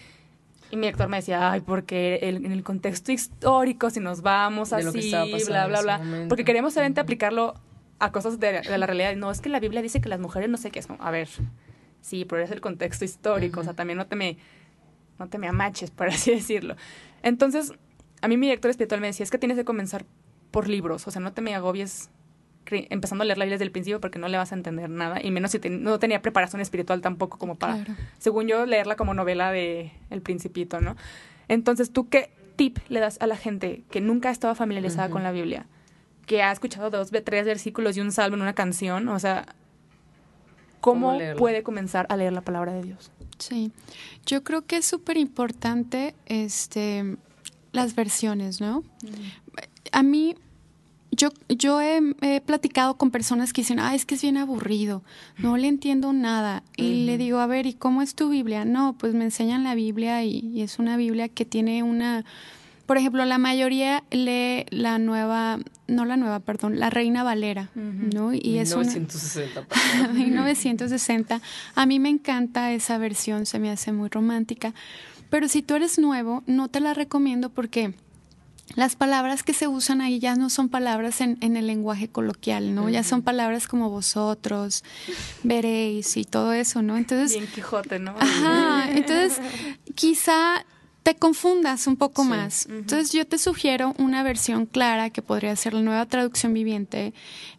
[0.71, 5.11] Y mi lector me decía, ay, porque en el contexto histórico, si nos vamos así,
[5.47, 6.01] bla, bla, bla.
[6.27, 7.53] Porque queremos solamente aplicarlo
[7.99, 9.15] a cosas de, la realidad.
[9.15, 10.87] No, es que la Biblia dice que las mujeres no sé qué es.
[10.99, 11.29] a ver,
[12.01, 14.37] sí, pero es el contexto histórico, o sea, también no te me,
[15.19, 16.75] no te me amaches, por así decirlo.
[17.23, 17.73] Entonces,
[18.21, 20.05] a mí mi director espiritual me decía, es que tienes que comenzar
[20.51, 22.09] por libros, o sea, no te me agobies
[22.67, 25.21] empezando a leer la Biblia desde el principio porque no le vas a entender nada,
[25.21, 27.85] y menos si no tenía preparación espiritual tampoco como para,
[28.17, 30.95] según yo, leerla como novela de El Principito, ¿no?
[31.47, 35.23] Entonces, ¿tú qué tip le das a la gente que nunca ha estado familiarizada con
[35.23, 35.67] la Biblia?
[36.25, 39.45] Que ha escuchado dos, tres versículos y un salmo en una canción, o sea,
[40.81, 43.11] ¿cómo, puede comenzar a leer la palabra de Dios?
[43.37, 43.71] Sí,
[44.25, 47.17] yo creo que es súper importante este,
[47.71, 48.83] las versiones, ¿no?
[49.91, 50.35] A mí,
[51.11, 55.03] yo, yo he, platicado con personas que dicen, ah, es que es bien aburrido,
[55.37, 56.63] no le entiendo nada.
[56.77, 58.65] Y le digo, a ver, ¿y cómo es tu Biblia?
[58.65, 62.25] No, pues me enseñan la Biblia y es una Biblia que tiene una
[62.85, 68.33] por ejemplo, la mayoría lee la nueva, no la nueva, perdón, la Reina Valera, ¿no?
[68.33, 69.65] Y es 1960.
[70.13, 71.41] 1960.
[71.75, 74.73] A mí me encanta esa versión, se me hace muy romántica.
[75.29, 77.95] Pero si tú eres nuevo, no te la recomiendo porque
[78.75, 82.75] las palabras que se usan ahí ya no son palabras en, en el lenguaje coloquial,
[82.75, 82.89] ¿no?
[82.89, 84.83] Ya son palabras como vosotros,
[85.43, 86.97] veréis y todo eso, ¿no?
[86.97, 87.37] Entonces...
[87.37, 88.15] Bien Quijote, ¿no?
[88.19, 89.39] Ajá, entonces
[89.95, 90.65] quizá
[91.05, 92.65] te confundas un poco más.
[92.65, 97.13] Entonces yo te sugiero una versión clara que podría ser la nueva traducción viviente.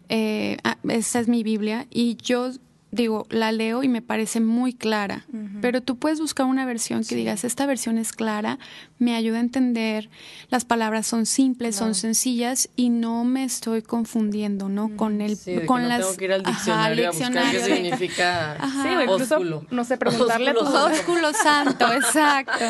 [0.09, 2.51] Eh, ah, esa es mi Biblia y yo
[2.93, 5.25] digo, la leo y me parece muy clara,
[5.61, 8.59] pero tú puedes buscar una versión que digas, esta versión es clara,
[8.99, 10.09] me ayuda a entender,
[10.49, 14.97] las palabras son simples, son sencillas y no me estoy confundiendo, ¿no?
[14.97, 18.89] Con el con no las tengo que ir al diccionario, a buscar qué significa sí,
[19.03, 22.65] incluso, no sé, preguntarle a tu ósculo santo, exacto.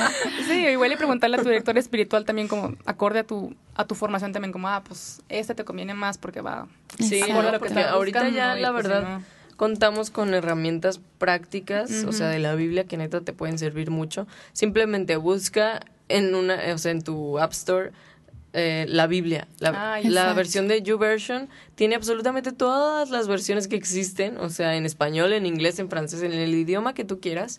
[0.48, 3.94] Sí, igual y preguntarle a tu director espiritual también como acorde a tu a tu
[3.94, 6.66] formación también como, ah, pues este te conviene más porque va
[6.98, 9.20] Sí, ahorita ya la pues, verdad
[9.57, 14.27] contamos con herramientas prácticas, o sea, de la Biblia que neta te pueden servir mucho.
[14.53, 17.92] Simplemente busca en una, o sea, en tu App Store
[18.53, 19.49] eh, la Biblia.
[19.59, 24.77] La, Ah, la versión de YouVersion tiene absolutamente todas las versiones que existen, o sea,
[24.77, 27.59] en español, en inglés, en francés, en el idioma que tú quieras.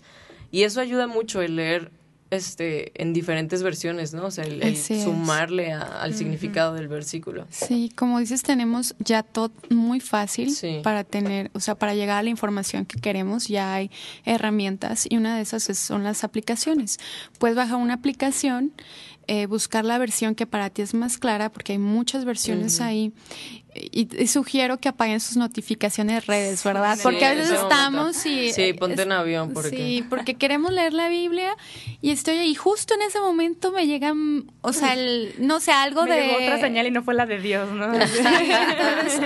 [0.50, 1.92] Y eso ayuda mucho el leer
[2.30, 4.26] este en diferentes versiones, ¿no?
[4.26, 7.48] O sea, el, sumarle a- al significado del versículo.
[7.50, 10.80] Sí, como dices, tenemos ya todo muy fácil Sí.
[10.84, 13.92] para tener, o sea, para llegar a la información que queremos, ya hay
[14.26, 17.00] herramientas y una de esas es- son las aplicaciones.
[17.40, 18.72] Puedes bajar una aplicación,
[19.28, 23.12] eh, buscar la versión que para ti es más clara, porque hay muchas versiones ahí.
[23.92, 26.96] Y, y sugiero que apaguen sus notificaciones redes, ¿verdad?
[26.96, 28.52] Sí, porque a veces estamos y...
[28.52, 29.70] Sí, ponte en avión porque...
[29.70, 31.56] Sí, porque queremos leer la Biblia
[32.02, 32.56] y estoy ahí.
[32.56, 36.22] Justo en ese momento me llegan, o sea, el, no sé, algo Me de...
[36.22, 37.94] llegó otra señal y no fue la de Dios, ¿no?
[37.94, 39.22] Entonces,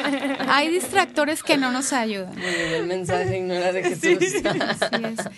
[0.48, 2.38] hay distractores que no nos ayudan.
[2.42, 4.18] El mensaje y no era de Jesús.
[4.44, 5.30] Así es.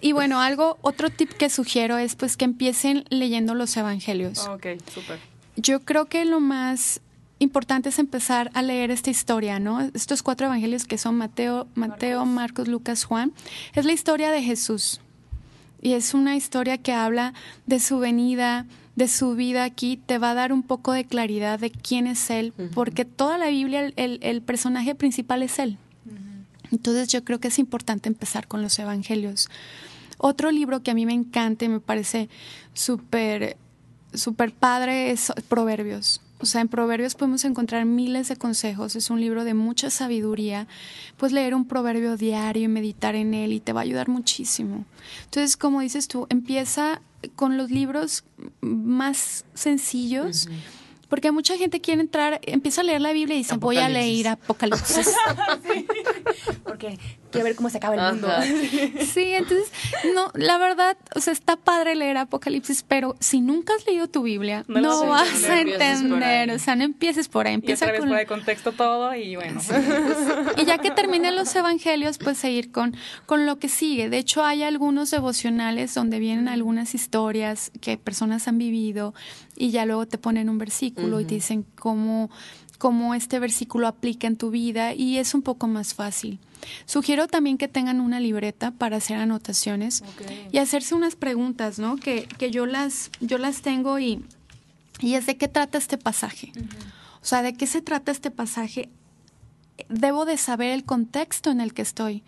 [0.00, 4.46] Y bueno, algo, otro tip que sugiero es pues que empiecen leyendo los evangelios.
[4.48, 5.18] ok, súper.
[5.56, 7.00] Yo creo que lo más
[7.38, 9.80] importante es empezar a leer esta historia, ¿no?
[9.94, 13.32] Estos cuatro evangelios que son Mateo, Mateo, Marcos, Lucas, Juan,
[13.74, 15.00] es la historia de Jesús.
[15.82, 17.32] Y es una historia que habla
[17.66, 21.58] de su venida, de su vida aquí, te va a dar un poco de claridad
[21.58, 25.78] de quién es Él, porque toda la Biblia, el, el- el personaje principal es Él.
[26.72, 29.48] Entonces yo creo que es importante empezar con los evangelios.
[30.22, 32.28] Otro libro que a mí me encanta y me parece
[32.74, 33.56] súper,
[34.12, 36.20] súper padre es Proverbios.
[36.40, 38.96] O sea, en Proverbios podemos encontrar miles de consejos.
[38.96, 40.66] Es un libro de mucha sabiduría.
[41.16, 44.84] Puedes leer un proverbio diario y meditar en él y te va a ayudar muchísimo.
[45.24, 47.00] Entonces, como dices tú, empieza
[47.34, 48.24] con los libros
[48.60, 50.48] más sencillos.
[51.10, 54.28] Porque mucha gente quiere entrar, empieza a leer la Biblia y dice, voy a leer
[54.28, 55.12] Apocalipsis.
[56.64, 56.98] Porque
[57.30, 58.28] quiero ver cómo se acaba el mundo.
[59.10, 59.70] Sí, entonces,
[60.14, 64.22] no, la verdad, o sea, está padre leer Apocalipsis, pero si nunca has leído tu
[64.22, 66.46] Biblia, No vas a entender.
[66.46, 66.56] Por.
[66.56, 68.08] O sea, no empieces por ahí, Y empieza otra vez con...
[68.08, 69.60] fuera de contexto todo y bueno.
[70.56, 74.10] Y ya que terminen los evangelios, pues seguir con, con lo que sigue.
[74.10, 79.14] De hecho, hay algunos devocionales donde vienen algunas historias que personas han vivido
[79.56, 82.30] y ya luego te ponen un versículo y te dicen cómo,
[82.78, 86.38] cómo este versículo aplica en tu vida y es un poco más fácil.
[86.86, 90.02] Sugiero también que tengan una libreta para hacer anotaciones
[90.52, 91.96] y hacerse unas preguntas, ¿no?
[91.96, 94.24] Que, que yo las, yo las tengo y,
[95.00, 96.52] y es de qué trata este pasaje.
[97.22, 98.88] O sea, ¿de qué se trata este pasaje?
[99.88, 102.22] Debo de saber el contexto en el que estoy.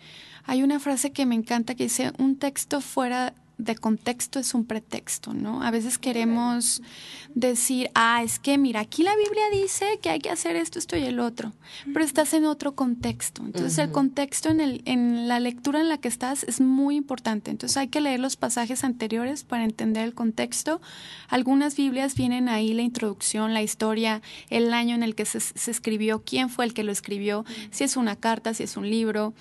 [0.45, 4.65] Hay una frase que me encanta que dice, un texto fuera de contexto es un
[4.65, 5.63] pretexto, ¿no?
[5.63, 6.81] A veces queremos
[7.35, 10.97] decir, ah, es que mira, aquí la Biblia dice que hay que hacer esto, esto
[10.97, 11.53] y el otro,
[11.93, 13.43] pero estás en otro contexto.
[13.43, 17.51] Entonces el contexto en, el, en la lectura en la que estás es muy importante.
[17.51, 20.81] Entonces hay que leer los pasajes anteriores para entender el contexto.
[21.27, 25.71] Algunas Biblias vienen ahí la introducción, la historia, el año en el que se, se
[25.71, 29.33] escribió, quién fue el que lo escribió, si es una carta, si es un libro.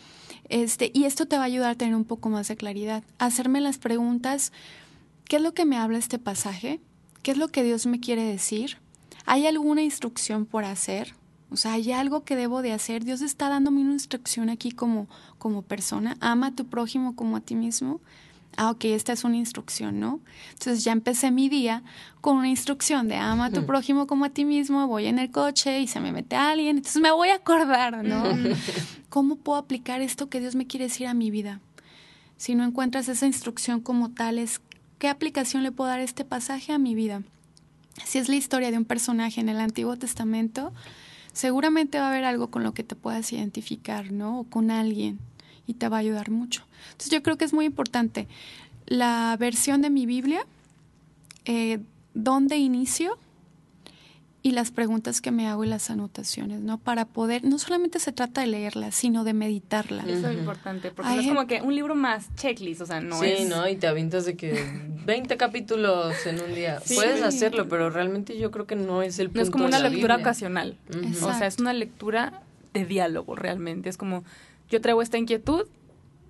[0.49, 3.03] Este, y esto te va a ayudar a tener un poco más de claridad.
[3.19, 4.53] Hacerme las preguntas,
[5.25, 6.81] ¿qué es lo que me habla este pasaje?
[7.23, 8.79] ¿Qué es lo que Dios me quiere decir?
[9.27, 11.15] ¿Hay alguna instrucción por hacer?
[11.51, 13.05] O sea, ¿hay algo que debo de hacer?
[13.05, 15.07] Dios está dándome una instrucción aquí como,
[15.39, 16.17] como persona.
[16.21, 18.01] Ama a tu prójimo como a ti mismo.
[18.57, 20.21] Ah, ok, esta es una instrucción, ¿no?
[20.53, 21.83] Entonces ya empecé mi día
[22.21, 25.31] con una instrucción de ama a tu prójimo como a ti mismo, voy en el
[25.31, 28.25] coche y se me mete alguien, entonces me voy a acordar, ¿no?
[29.09, 31.61] ¿Cómo puedo aplicar esto que Dios me quiere decir a mi vida?
[32.37, 34.61] Si no encuentras esa instrucción como tal, es
[34.99, 37.23] ¿qué aplicación le puedo dar a este pasaje a mi vida?
[38.05, 40.73] Si es la historia de un personaje en el Antiguo Testamento,
[41.33, 44.41] seguramente va a haber algo con lo que te puedas identificar, ¿no?
[44.41, 45.19] O con alguien
[45.67, 46.65] y te va a ayudar mucho.
[46.93, 48.29] Entonces yo creo que es muy importante
[48.87, 50.45] la versión de mi Biblia,
[51.45, 51.79] eh,
[52.15, 53.19] dónde inicio
[54.45, 56.77] y las preguntas que me hago y las anotaciones, ¿no?
[56.79, 60.03] Para poder, no solamente se trata de leerla, sino de meditarla.
[60.03, 63.21] Eso es importante, porque no es como que un libro más checklist, o sea, no
[63.21, 63.49] sí, es...
[63.49, 63.69] ¿no?
[63.69, 64.61] Y te avientas de que
[65.07, 66.81] 20 capítulos en un día.
[66.81, 66.97] Sí.
[66.97, 69.69] Puedes hacerlo, pero realmente yo creo que no es el punto No es como de
[69.69, 70.29] una lectura Biblia.
[70.29, 70.77] ocasional.
[70.89, 71.27] Exacto.
[71.29, 72.43] O sea, es una lectura
[72.75, 73.89] de diálogo realmente.
[73.89, 74.25] Es como,
[74.73, 75.67] yo traigo esta inquietud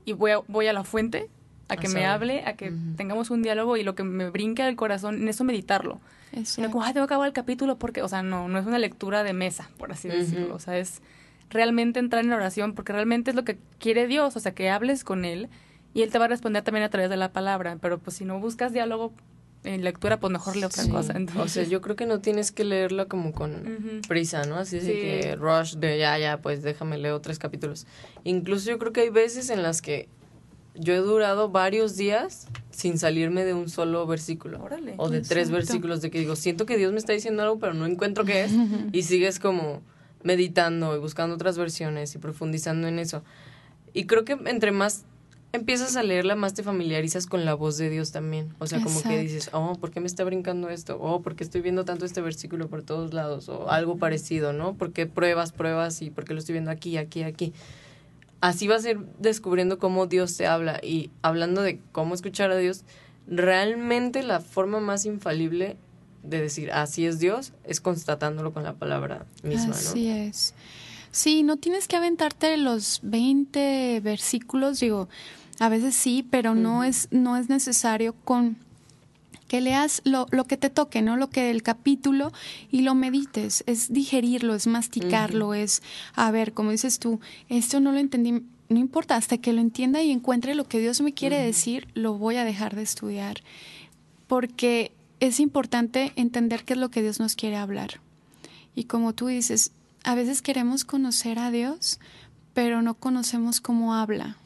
[0.04, 1.30] y voy a, voy a la fuente
[1.68, 4.76] a que me hable, a que tengamos un diálogo y lo que me brinca del
[4.76, 6.00] corazón, en eso meditarlo.
[6.32, 6.60] Eso.
[6.60, 8.78] No como, ay, tengo que acabar el capítulo porque, o sea, no, no es una
[8.78, 10.54] lectura de mesa, por así decirlo.
[10.54, 11.00] O sea, es
[11.50, 14.68] realmente entrar en la oración porque realmente es lo que quiere Dios, o sea, que
[14.68, 15.48] hables con Él
[15.94, 17.78] y Él te va a responder también a través de la palabra.
[17.80, 19.12] Pero pues si no buscas diálogo
[19.64, 20.90] en lectura, pues mejor lee otra Sí.
[20.90, 21.12] cosa.
[21.12, 24.00] O Entonces, sea, yo creo que no tienes que leerla como con Ujú.
[24.08, 24.56] prisa, ¿no?
[24.56, 25.00] Así de Sí.
[25.00, 27.86] que rush de ya, ya, pues déjame leer tres capítulos.
[28.24, 30.08] Incluso yo creo que hay veces en las que
[30.74, 34.62] yo he durado varios días sin salirme de un solo versículo.
[34.64, 34.94] Órale.
[34.96, 35.52] o de tres Exacto.
[35.54, 38.44] versículos de que digo, siento que Dios me está diciendo algo, pero no encuentro qué
[38.44, 38.52] es.
[38.92, 39.82] y sigues como
[40.22, 43.22] meditando y buscando otras versiones y profundizando en eso.
[43.92, 45.04] Y creo que entre más
[45.52, 48.54] empiezas a leerla, más te familiarizas con la voz de Dios también.
[48.58, 50.98] O sea, como que dices, oh, ¿por qué me está brincando esto?
[51.00, 53.48] Oh, ¿por qué estoy viendo tanto este versículo por todos lados?
[53.48, 54.74] O algo parecido, ¿no?
[54.74, 57.52] ¿Por qué pruebas, pruebas y por qué lo estoy viendo aquí, aquí, aquí?
[58.40, 60.80] Así vas a ir descubriendo cómo Dios te habla.
[60.82, 62.84] Y hablando de cómo escuchar a Dios,
[63.26, 65.76] realmente la forma más infalible
[66.22, 70.14] de decir así es Dios es constatándolo con la palabra misma, Así ¿no?
[70.14, 70.54] es.
[71.10, 75.08] Sí, no tienes que aventarte los 20 versículos, digo,
[75.58, 78.56] a veces sí, pero no es no es necesario con
[79.52, 81.18] que leas lo, lo que te toque, ¿no?
[81.18, 82.32] Lo que el capítulo
[82.70, 85.82] y lo medites, es digerirlo, es masticarlo, es,
[86.14, 90.00] a ver, como dices tú, esto no lo entendí, no importa, hasta que lo entienda
[90.00, 93.42] y encuentre lo que Dios me quiere decir, lo voy a dejar de estudiar,
[94.26, 98.00] porque es importante entender qué es lo que Dios nos quiere hablar.
[98.74, 102.00] Y como tú dices, a veces queremos conocer a Dios,
[102.54, 104.38] pero no conocemos cómo habla.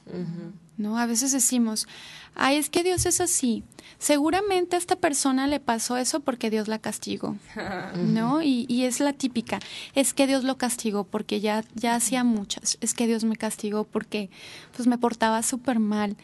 [0.76, 0.98] ¿No?
[0.98, 1.86] A veces decimos,
[2.34, 3.64] ay, es que Dios es así.
[3.98, 7.36] Seguramente a esta persona le pasó eso porque Dios la castigó,
[7.96, 8.42] ¿no?
[8.42, 9.58] Y, y es la típica,
[9.94, 13.84] es que Dios lo castigó porque ya, ya hacía muchas, es que Dios me castigó
[13.84, 14.30] porque
[14.74, 16.16] pues me portaba súper mal.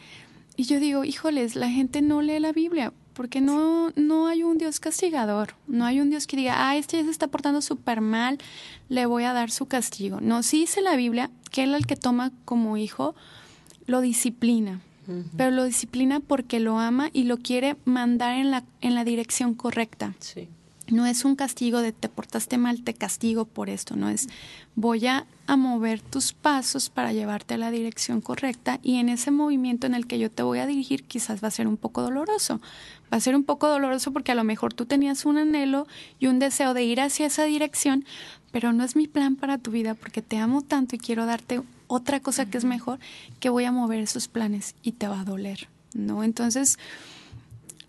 [0.55, 4.57] Y yo digo, híjoles, la gente no lee la Biblia porque no, no hay un
[4.57, 8.01] Dios castigador, no hay un Dios que diga, ah, este ya se está portando súper
[8.01, 8.37] mal,
[8.89, 10.19] le voy a dar su castigo.
[10.19, 13.15] No, sí dice la Biblia que él al que toma como hijo
[13.85, 14.81] lo disciplina,
[15.35, 19.53] pero lo disciplina porque lo ama y lo quiere mandar en la, en la dirección
[19.53, 20.15] correcta.
[20.19, 20.47] Sí.
[20.89, 24.27] No es un castigo de te portaste mal, te castigo por esto, no es
[24.75, 29.31] voy a, a mover tus pasos para llevarte a la dirección correcta y en ese
[29.31, 32.01] movimiento en el que yo te voy a dirigir quizás va a ser un poco
[32.01, 32.59] doloroso.
[33.13, 35.87] Va a ser un poco doloroso porque a lo mejor tú tenías un anhelo
[36.19, 38.05] y un deseo de ir hacia esa dirección,
[38.53, 41.61] pero no es mi plan para tu vida porque te amo tanto y quiero darte
[41.87, 42.99] otra cosa que es mejor
[43.41, 46.23] que voy a mover esos planes y te va a doler, ¿no?
[46.23, 46.77] Entonces,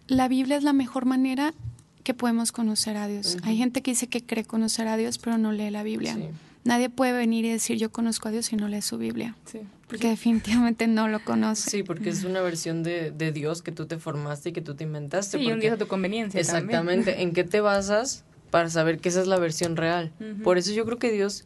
[0.07, 1.55] la Biblia es la mejor manera
[2.03, 3.37] que podemos conocer a Dios.
[3.44, 6.14] Hay gente que dice que cree conocer a Dios, pero no lee la Biblia.
[6.16, 6.24] Sí.
[6.64, 9.61] Nadie puede venir y decir yo conozco a Dios si no lee su Biblia, Sí.
[9.87, 11.70] porque definitivamente no lo conoce.
[11.70, 14.74] Sí, porque es una versión de, de Dios que tú te formaste y que tú
[14.74, 15.37] te inventaste.
[15.38, 16.64] Sí, y un porque- Dios a tu conveniencia también.
[16.64, 17.22] Exactamente.
[17.22, 20.12] ¿En qué te basas para saber que esa es la versión real?
[20.44, 21.44] Por eso yo creo que Dios,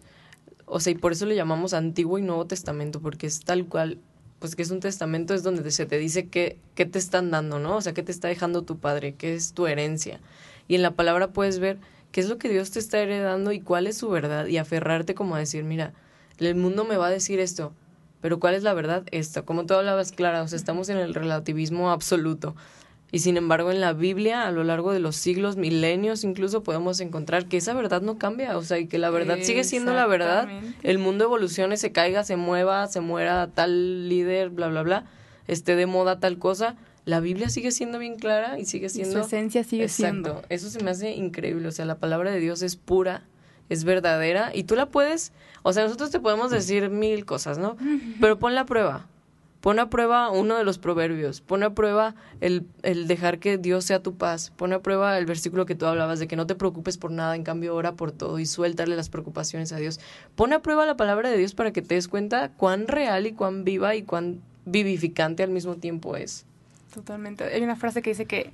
[0.66, 3.96] o sea, y por eso le llamamos Antiguo y Nuevo Testamento, porque es tal cual,
[4.40, 7.58] pues que es un testamento, es donde se te dice qué, qué te están dando,
[7.60, 7.76] ¿no?
[7.76, 10.20] O sea, qué te está dejando tu padre, qué es tu herencia.
[10.68, 11.78] Y en la palabra puedes ver
[12.12, 15.14] qué es lo que Dios te está heredando y cuál es su verdad, y aferrarte
[15.14, 15.94] como a decir, mira,
[16.36, 17.72] el mundo me va a decir esto,
[18.20, 19.04] pero ¿cuál es la verdad?
[19.12, 19.46] Esta.
[19.46, 22.54] Como tú hablabas, Clara, o sea, estamos en el relativismo absoluto.
[23.10, 27.00] Y sin embargo, en la Biblia, a lo largo de los siglos, milenios, incluso podemos
[27.00, 30.06] encontrar que esa verdad no cambia, o sea, y que la verdad sigue siendo la
[30.06, 30.46] verdad.
[30.82, 35.06] El mundo evolucione, se caiga, se mueva, se muera tal líder, bla, bla, bla,
[35.46, 36.76] esté de moda tal cosa.
[37.06, 39.20] La Biblia sigue siendo bien clara y sigue Y su siendo...
[39.22, 40.12] esencia sigue Exacto.
[40.12, 40.42] siendo.
[40.50, 41.66] Eso se me hace increíble.
[41.68, 43.22] O sea, la palabra de Dios es pura,
[43.70, 47.78] es verdadera y tú la puedes, o sea, nosotros te podemos decir mil cosas, ¿no?
[48.20, 49.06] Pero pon la prueba.
[49.60, 51.40] Pon a prueba uno de los proverbios.
[51.40, 54.52] Pon a prueba el, el dejar que Dios sea tu paz.
[54.56, 57.34] Pon a prueba el versículo que tú hablabas de que no te preocupes por nada,
[57.34, 59.98] en cambio ora por todo y suéltale las preocupaciones a Dios.
[60.36, 63.32] Pon a prueba la palabra de Dios para que te des cuenta cuán real y
[63.32, 66.44] cuán viva y cuán vivificante al mismo tiempo es.
[66.94, 67.44] Totalmente.
[67.44, 68.50] Hay una frase que dice que,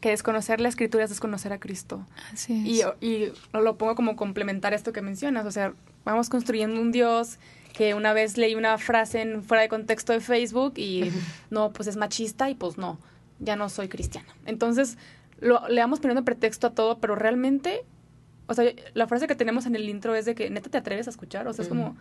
[0.00, 2.04] que desconocer la escritura es desconocer a Cristo.
[2.32, 2.86] Así Y, es.
[3.00, 5.46] y lo, lo pongo como complementar a esto que mencionas.
[5.46, 5.72] O sea,
[6.04, 7.38] vamos construyendo un Dios
[7.78, 11.12] que una vez leí una frase en, fuera de contexto de Facebook y
[11.48, 12.98] no, pues es machista y pues no,
[13.38, 14.26] ya no soy cristiana.
[14.46, 14.98] Entonces,
[15.38, 17.84] lo, le vamos poniendo pretexto a todo, pero realmente,
[18.48, 18.64] o sea,
[18.94, 21.46] la frase que tenemos en el intro es de que neta te atreves a escuchar.
[21.46, 21.96] O sea, es como,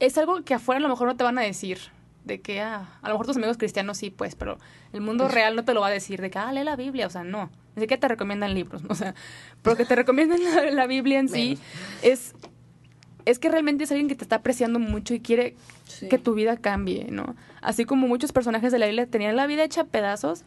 [0.00, 1.78] es algo que afuera a lo mejor no te van a decir.
[2.24, 4.58] De que, ah, a lo mejor tus amigos cristianos sí, pues, pero
[4.92, 6.20] el mundo real no te lo va a decir.
[6.20, 7.06] De que, ah, lee la Biblia.
[7.06, 7.48] O sea, no.
[7.76, 8.82] Ni siquiera te recomiendan libros.
[8.88, 9.14] O sea,
[9.62, 11.60] pero que te recomiendan la, la Biblia en sí
[12.02, 12.34] es,
[13.26, 15.54] es que realmente es alguien que te está apreciando mucho y quiere
[16.08, 17.34] que tu vida cambie, ¿no?
[17.62, 20.42] Así como muchos personajes de la Biblia tenían la vida hecha a pedazos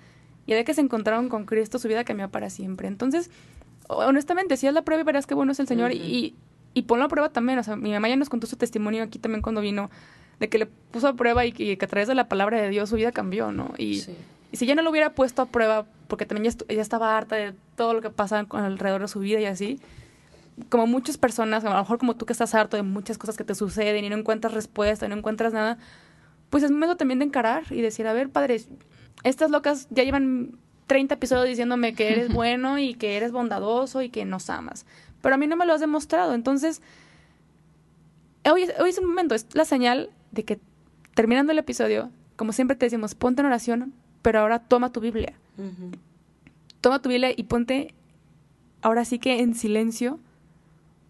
[0.46, 2.88] y de que se encontraron con Cristo, su vida cambió para siempre.
[2.88, 3.30] Entonces,
[3.88, 6.36] honestamente, si es la prueba y verás qué bueno es el Señor y,
[6.74, 7.60] y ponlo a prueba también.
[7.60, 9.90] O sea, mi mamá ya nos contó su testimonio aquí también cuando vino,
[10.40, 12.70] de que le puso a prueba y que, que a través de la palabra de
[12.70, 13.74] Dios su vida cambió, ¿no?
[13.78, 14.16] Y, Sí.
[14.52, 17.36] y si ya no lo hubiera puesto a prueba, porque también ya, ella estaba harta
[17.36, 19.80] de todo lo que pasa con alrededor de su vida y así,
[20.70, 23.44] como muchas personas, a lo mejor como tú que estás harto de muchas cosas que
[23.44, 25.78] te suceden y no encuentras respuesta, y no encuentras nada,
[26.50, 28.70] pues es momento también de encarar y decir, a ver, padres,
[29.24, 34.10] estas locas ya llevan 30 episodios diciéndome que eres bueno y que eres bondadoso y
[34.10, 34.86] que nos amas.
[35.22, 36.34] Pero a mí no me lo has demostrado.
[36.34, 36.82] Entonces,
[38.50, 40.60] hoy, hoy es el momento, es la señal de que
[41.14, 45.34] terminando el episodio, como siempre te decimos, ponte en oración, pero ahora toma tu Biblia.
[46.82, 47.96] Toma tu Biblia y ponte
[48.82, 50.20] ahora sí que en silencio,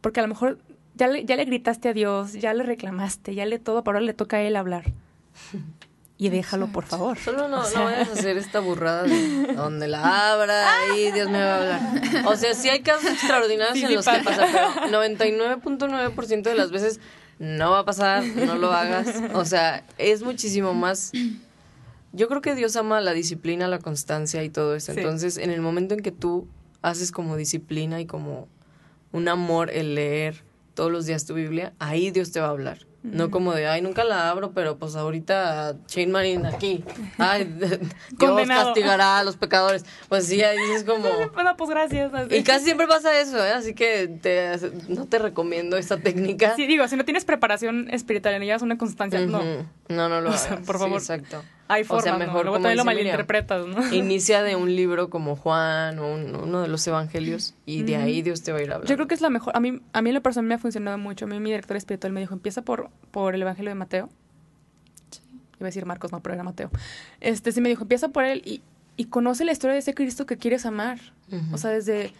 [0.01, 0.59] porque a lo mejor
[0.95, 4.05] ya le, ya le gritaste a Dios, ya le reclamaste, ya le todo, pero ahora
[4.05, 4.85] le toca a Él hablar.
[6.19, 7.17] Y déjalo, por favor.
[7.19, 10.65] Solo no, no vayas a hacer esta burrada de donde la abra
[10.97, 12.25] y Dios me va a hablar.
[12.25, 16.99] O sea, sí hay casos extraordinarios en los que pasa, pero 99.9% de las veces
[17.37, 19.07] no va a pasar, no lo hagas.
[19.35, 21.11] O sea, es muchísimo más.
[22.13, 24.93] Yo creo que Dios ama la disciplina, la constancia y todo eso.
[24.93, 26.47] Entonces, en el momento en que tú
[26.81, 28.47] haces como disciplina y como
[29.11, 30.43] un amor el leer
[30.73, 32.87] todos los días tu Biblia, ahí Dios te va a hablar.
[33.03, 36.83] No como de, ay, nunca la abro, pero pues ahorita Shane Marine aquí.
[37.17, 37.45] Ay,
[38.11, 39.85] Dios castigará a los pecadores.
[40.09, 41.07] Pues sí, ahí dices como...
[41.33, 42.11] Bueno, pues gracias.
[42.29, 43.51] Y casi siempre pasa eso, ¿eh?
[43.51, 44.51] Así que te,
[44.89, 46.55] no te recomiendo esta técnica.
[46.55, 49.41] Sí, digo, si no tienes preparación espiritual y llevas una constancia, no.
[49.87, 50.47] No, no lo hagas.
[50.65, 50.99] por favor.
[50.99, 51.43] exacto.
[51.69, 52.57] Hay formas, o sea, mejor ¿no?
[52.57, 53.93] Luego lo malinterpretas, ¿no?
[53.93, 58.41] Inicia de un libro como Juan o uno de los evangelios y de ahí Dios
[58.43, 58.89] te va a ir a hablar.
[58.89, 59.55] Yo creo que es la mejor.
[59.55, 61.25] A mí, a mí en lo personal me ha funcionado mucho.
[61.25, 64.09] A mí mi director espiritual me dijo, empieza por, por el evangelio de Mateo.
[65.09, 65.21] Sí.
[65.59, 66.69] Iba a decir Marcos, no, pero era Mateo.
[67.19, 68.61] Este sí me dijo, empieza por él y,
[68.95, 70.99] y conoce la historia de ese Cristo que quieres amar.
[71.51, 72.13] O sea, desde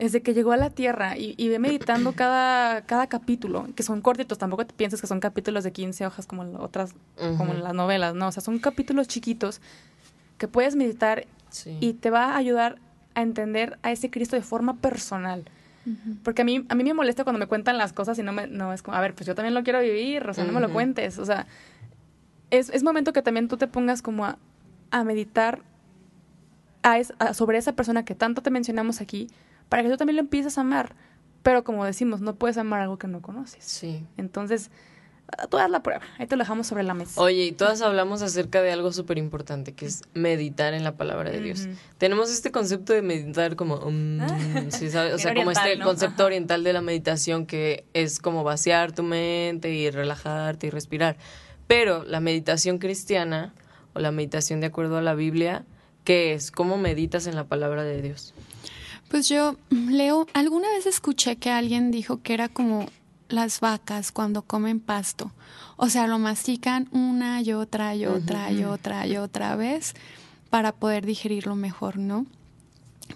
[0.00, 4.00] desde que llegó a la Tierra y, y ve meditando cada, cada capítulo, que son
[4.00, 6.94] cortitos, tampoco te pienses que son capítulos de 15 hojas como otras,
[7.36, 9.60] como las novelas, no, o sea, son capítulos chiquitos
[10.38, 11.26] que puedes meditar
[11.80, 12.78] y te va a ayudar
[13.14, 15.44] a entender a ese Cristo de forma personal.
[16.22, 18.46] Porque a mí, a mí me molesta cuando me cuentan las cosas y no me,
[18.46, 20.60] no es como, a ver, pues yo también lo quiero vivir, o sea, no me
[20.60, 21.46] lo cuentes, o sea,
[22.50, 24.38] es, es momento que también tú te pongas como a,
[24.90, 25.62] a meditar
[26.82, 29.28] a sobre esa persona que tanto te mencionamos aquí,
[29.70, 30.94] para que tú también lo empieces a amar.
[31.42, 33.64] Pero como decimos, no puedes amar algo que no conoces.
[33.64, 34.04] Sí.
[34.18, 34.70] Entonces,
[35.48, 36.02] tú haz la prueba.
[36.18, 37.20] Ahí te lo dejamos sobre la mesa.
[37.20, 41.30] Oye, y todas hablamos acerca de algo súper importante, que es meditar en la palabra
[41.30, 41.66] de Dios.
[41.96, 44.20] Tenemos este concepto de meditar como, um,
[44.70, 45.14] ¿sí sabes?
[45.14, 49.70] O sea, como este concepto oriental de la meditación que es como vaciar tu mente
[49.70, 51.16] y relajarte y respirar.
[51.66, 53.54] Pero la meditación cristiana
[53.94, 55.64] o la meditación de acuerdo a la Biblia,
[56.04, 56.50] ¿qué es?
[56.50, 58.34] ¿Cómo meditas en la palabra de Dios?
[59.10, 62.86] Pues yo leo, alguna vez escuché que alguien dijo que era como
[63.28, 65.32] las vacas cuando comen pasto.
[65.76, 69.94] O sea, lo mastican una y otra y otra y otra y otra vez
[70.48, 72.26] para poder digerirlo mejor, ¿no?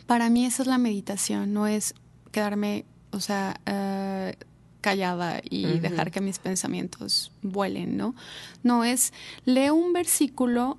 [0.06, 1.94] Para mí esa es la meditación, no es
[2.32, 4.34] quedarme, o sea, eh,
[4.80, 8.14] callada y dejar que mis pensamientos vuelen, ¿no?
[8.62, 9.12] No es,
[9.44, 10.78] leo un versículo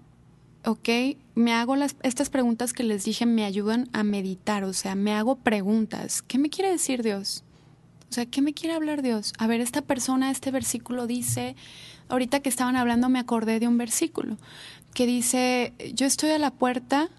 [0.66, 0.90] ok,
[1.36, 5.14] me hago las, estas preguntas que les dije, me ayudan a meditar, o sea, me
[5.14, 6.22] hago preguntas.
[6.22, 7.44] ¿Qué me quiere decir Dios?
[8.10, 9.34] O sea, ¿qué me quiere hablar Dios?
[9.38, 11.56] A ver, esta persona, este versículo dice,
[12.10, 14.38] ahorita que estaban hablando me acordé de un versículo
[14.94, 17.10] que dice, yo estoy a la puerta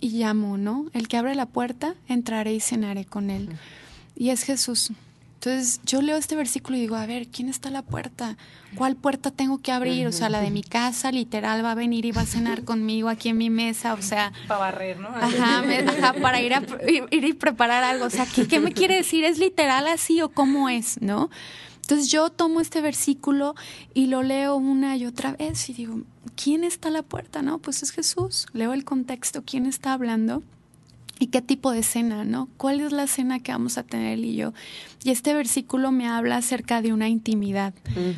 [0.00, 0.86] y llamo, ¿no?
[0.92, 3.48] El que abre la puerta, entraré y cenaré con él.
[4.14, 4.92] Y es Jesús.
[5.44, 8.38] Entonces yo leo este versículo y digo, a ver, ¿quién está a la puerta?
[8.76, 10.06] ¿Cuál puerta tengo que abrir?
[10.06, 13.10] O sea, la de mi casa, literal, va a venir y va a cenar conmigo
[13.10, 14.32] aquí en mi mesa, o sea...
[14.48, 15.08] Para barrer, ¿no?
[15.08, 15.62] Ajá,
[16.22, 18.06] para ir a ir y preparar algo.
[18.06, 19.24] O sea, ¿qué, ¿qué me quiere decir?
[19.24, 21.28] ¿Es literal así o cómo es, no?
[21.82, 23.54] Entonces yo tomo este versículo
[23.92, 26.00] y lo leo una y otra vez y digo,
[26.42, 27.42] ¿quién está a la puerta?
[27.42, 28.46] No, pues es Jesús.
[28.54, 30.42] Leo el contexto, ¿quién está hablando?
[31.18, 32.48] ¿Y qué tipo de cena, no?
[32.56, 34.52] ¿Cuál es la cena que vamos a tener él y yo?
[35.04, 37.72] Y este versículo me habla acerca de una intimidad,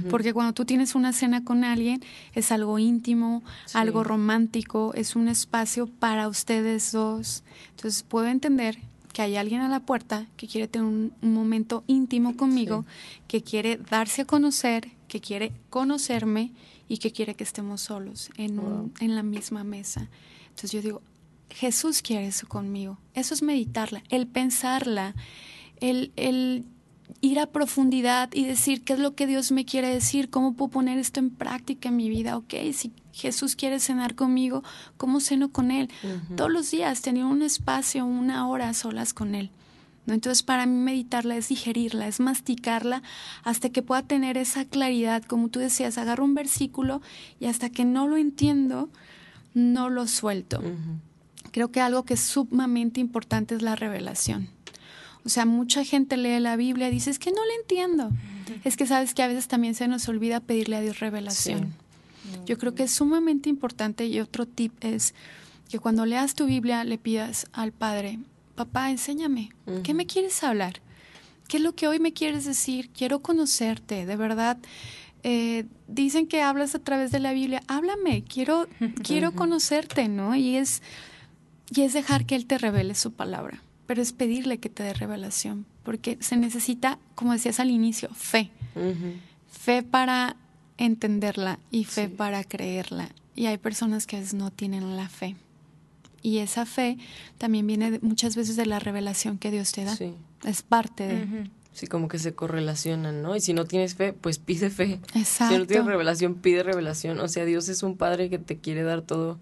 [0.08, 2.02] porque cuando tú tienes una cena con alguien
[2.34, 3.42] es algo íntimo,
[3.74, 7.44] algo romántico, es un espacio para ustedes dos.
[7.70, 8.78] Entonces puedo entender
[9.12, 12.86] que hay alguien a la puerta que quiere tener un, momento íntimo conmigo,
[13.28, 16.52] que quiere darse a conocer, que quiere conocerme
[16.88, 18.60] y que quiere que estemos solos en,
[19.00, 20.08] en la misma mesa.
[20.48, 21.02] Entonces yo digo,
[21.50, 22.98] Jesús quiere eso conmigo.
[23.14, 25.14] Eso es meditarla, el pensarla,
[25.80, 26.64] el, el
[27.20, 30.70] ir a profundidad y decir qué es lo que Dios me quiere decir, cómo puedo
[30.70, 32.36] poner esto en práctica en mi vida.
[32.36, 34.62] Ok, si Jesús quiere cenar conmigo,
[34.96, 35.90] ¿cómo ceno con Él?
[36.36, 39.50] Todos los días tener un espacio, una hora solas con Él.
[40.06, 40.14] ¿no?
[40.14, 43.02] Entonces para mí meditarla es digerirla, es masticarla
[43.42, 47.00] hasta que pueda tener esa claridad, como tú decías, agarro un versículo
[47.40, 48.88] y hasta que no lo entiendo,
[49.54, 50.60] no lo suelto
[51.56, 54.50] creo que algo que es sumamente importante es la revelación.
[55.24, 58.10] O sea, mucha gente lee la Biblia y dice, es que no la entiendo.
[58.62, 61.72] Es que sabes que a veces también se nos olvida pedirle a Dios revelación.
[62.44, 65.14] Yo creo que es sumamente importante y otro tip es
[65.70, 68.18] que cuando leas tu Biblia le pidas al Padre,
[68.54, 69.48] papá, enséñame,
[69.82, 70.82] ¿qué me quieres hablar?
[71.48, 72.90] ¿Qué es lo que hoy me quieres decir?
[72.90, 74.58] Quiero conocerte, de verdad.
[75.22, 78.68] Eh, dicen que hablas a través de la Biblia, háblame, quiero,
[79.02, 80.36] quiero conocerte, ¿no?
[80.36, 80.82] Y es,
[81.74, 84.94] y es dejar que Él te revele su palabra, pero es pedirle que te dé
[84.94, 88.50] revelación, porque se necesita, como decías al inicio, fe.
[89.50, 90.36] Fe para
[90.78, 93.10] entenderla y fe para creerla.
[93.34, 95.36] Y hay personas que a veces no tienen la fe.
[96.22, 96.98] Y esa fe
[97.38, 99.96] también viene muchas veces de la revelación que Dios te da.
[100.44, 101.50] Es parte de...
[101.72, 103.36] Sí, como que se correlacionan, ¿no?
[103.36, 104.98] Y si no tienes fe, pues pide fe.
[105.14, 105.54] Exacto.
[105.54, 107.20] Si no tienes revelación, pide revelación.
[107.20, 109.38] O sea, Dios es un padre que te quiere dar todo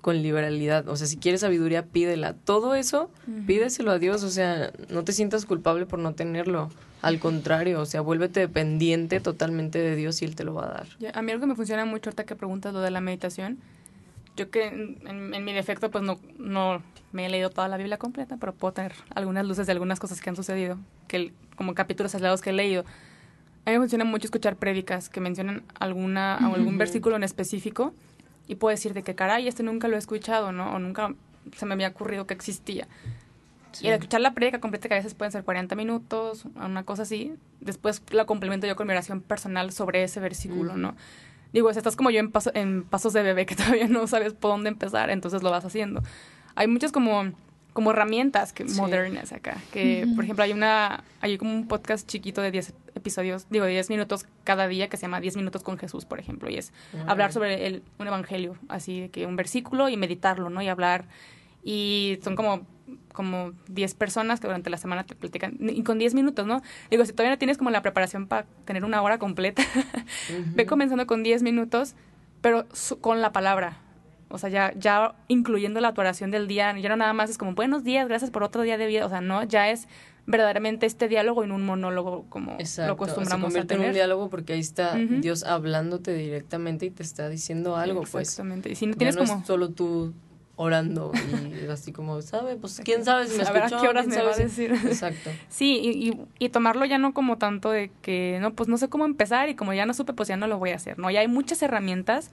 [0.00, 0.88] con liberalidad.
[0.88, 2.34] O sea, si quieres sabiduría, pídela.
[2.34, 3.10] Todo eso,
[3.46, 4.22] pídeselo a Dios.
[4.22, 6.70] O sea, no te sientas culpable por no tenerlo.
[7.02, 10.68] Al contrario, o sea, vuélvete dependiente totalmente de Dios y Él te lo va a
[10.68, 10.86] dar.
[11.12, 13.58] a mí algo que me funciona mucho ahorita que preguntas lo de la meditación.
[14.36, 16.82] Yo que en, mi defecto, pues no, no
[17.12, 20.20] me he leído toda la Biblia completa, pero puedo tener algunas luces de algunas cosas
[20.20, 20.78] que han sucedido,
[21.08, 22.84] que como capítulos aislados que he leído.
[23.64, 27.92] A mí me funciona mucho escuchar prédicas que mencionan alguna, algún versículo en específico
[28.46, 30.74] y puedo decir de que, caray, este nunca lo he escuchado, ¿no?
[30.74, 31.14] O nunca
[31.56, 32.86] se me había ocurrido que existía.
[33.80, 37.02] Y al escuchar la prédica completa, que a veces pueden ser 40 minutos, una cosa
[37.02, 40.96] así, después la complemento yo con mi oración personal sobre ese versículo, ¿no?
[41.52, 44.70] Digo, estás como yo en, en pasos de bebé que todavía no sabes por dónde
[44.70, 46.02] empezar, entonces lo vas haciendo.
[46.54, 47.32] Hay muchas como
[47.76, 49.58] como herramientas que modernas acá.
[49.70, 52.72] Que, por ejemplo, hay una, hay como un podcast chiquito de 10
[53.06, 56.50] episodios, digo, 10 minutos cada día que se llama 10 minutos con Jesús, por ejemplo,
[56.50, 56.72] y es
[57.06, 60.60] hablar sobre el, un evangelio, así que un versículo y meditarlo, ¿no?
[60.60, 61.06] Y hablar,
[61.62, 62.66] y son como
[63.12, 66.62] como 10 personas que durante la semana te platican, y con 10 minutos, ¿no?
[66.90, 69.62] Digo, si todavía no tienes como la preparación para tener una hora completa,
[70.54, 71.94] ve comenzando con 10 minutos,
[72.42, 72.66] pero
[73.00, 73.78] con la palabra,
[74.36, 77.54] o sea, ya, ya incluyendo la oración del día, ya no nada más es como
[77.54, 79.88] buenos días, gracias por otro día de vida, o sea, no, ya es
[80.26, 83.84] verdaderamente este diálogo en un monólogo como lo acostumbramos se a tener.
[83.84, 88.28] en un diálogo porque ahí está Dios hablándote directamente y te está diciendo algo, pues.
[88.28, 88.70] Exactamente.
[88.70, 90.12] Y si no tienes como es solo tú
[90.56, 91.12] orando
[91.64, 92.56] y así como, ¿sabe?
[92.56, 94.72] Pues quién sabe si me escuchó, a qué horas me va a decir.
[94.86, 95.30] Exacto.
[95.48, 99.04] Sí, y, y, tomarlo ya no como tanto de que, no, pues no sé cómo
[99.04, 101.10] empezar y como ya no supe, pues ya no lo voy a hacer, ¿no?
[101.10, 102.30] Ya hay muchas herramientas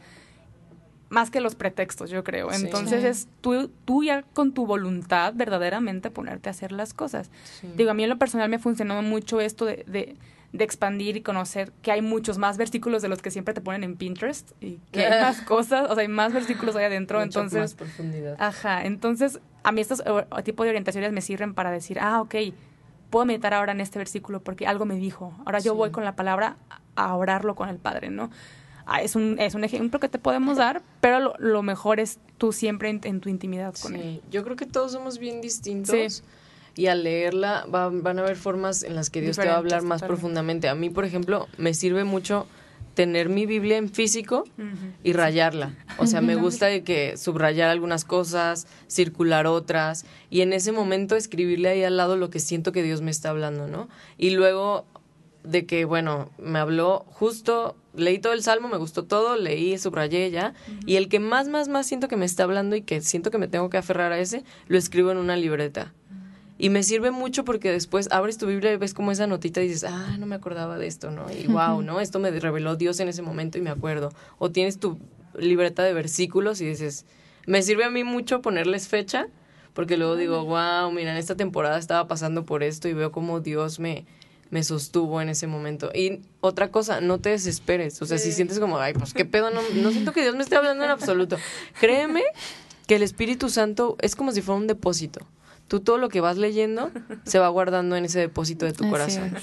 [1.13, 2.51] más que los pretextos, yo creo.
[2.51, 7.29] Entonces es tú, tú ya con tu voluntad verdaderamente ponerte a hacer las cosas.
[7.77, 10.17] Digo, a mí en lo personal me ha funcionado mucho esto de, de,
[10.63, 13.95] expandir y conocer que hay muchos más versículos de los que siempre te ponen en
[13.95, 17.21] Pinterest y que hay más cosas, o sea, hay más versículos ahí adentro.
[17.21, 18.35] entonces, más profundidad.
[18.39, 20.03] Ajá, entonces a mí estos
[20.43, 22.35] tipos de orientaciones me sirven para decir, ah, ok,
[23.11, 25.33] puedo meditar ahora en este versículo porque algo me dijo.
[25.45, 26.57] Ahora yo voy con la palabra
[26.95, 28.31] a orarlo con el Padre, ¿no?
[28.85, 32.51] Ah, es un, es un ejemplo que te podemos dar, pero lo, mejor es tú
[32.51, 34.21] siempre en, tu intimidad con él.
[34.29, 36.23] Yo creo que todos somos bien distintos.
[36.75, 39.83] Y al leerla van a haber formas en las que Dios te va a hablar
[39.83, 40.67] más profundamente.
[40.69, 42.47] A mí, por ejemplo, me sirve mucho
[42.93, 44.43] tener mi Biblia en físico
[45.03, 45.75] y rayarla.
[45.97, 51.15] O sea, me gusta de que subrayar algunas cosas, circular otras y en ese momento
[51.15, 53.89] escribirle ahí al lado lo que siento que Dios me está hablando, ¿no?
[54.17, 54.85] Y luego
[55.43, 60.31] de que, bueno, me habló justo, leí todo el salmo, me gustó todo, leí, subrayé
[60.31, 60.53] ya,
[60.85, 63.37] y el que más, más, más siento que me está hablando y que siento que
[63.37, 65.93] me tengo que aferrar a ese, lo escribo en una libreta.
[66.57, 69.67] Y me sirve mucho porque después abres tu Biblia y ves como esa notita y
[69.67, 71.25] dices, ah, no me acordaba de esto, ¿no?
[71.31, 71.99] Y wow, ¿no?
[71.99, 74.11] Esto me reveló Dios en ese momento y me acuerdo.
[74.37, 74.99] O tienes tu
[75.37, 77.05] libreta de versículos y dices,
[77.47, 79.27] me sirve a mí mucho ponerles fecha,
[79.73, 83.39] porque luego digo, wow, mira, en esta temporada estaba pasando por esto y veo como
[83.39, 84.05] Dios me,
[84.53, 85.89] me sostuvo en ese momento.
[85.95, 87.99] Y otra cosa, no te desesperes.
[88.03, 90.43] O sea, si sientes como, ay, pues qué pedo, no, no siento que Dios me
[90.43, 91.37] esté hablando en absoluto.
[91.79, 92.21] Créeme
[92.85, 95.25] que el Espíritu Santo es como si fuera un depósito.
[95.67, 96.91] Tú todo lo que vas leyendo
[97.25, 99.33] se va guardando en ese depósito de tu corazón.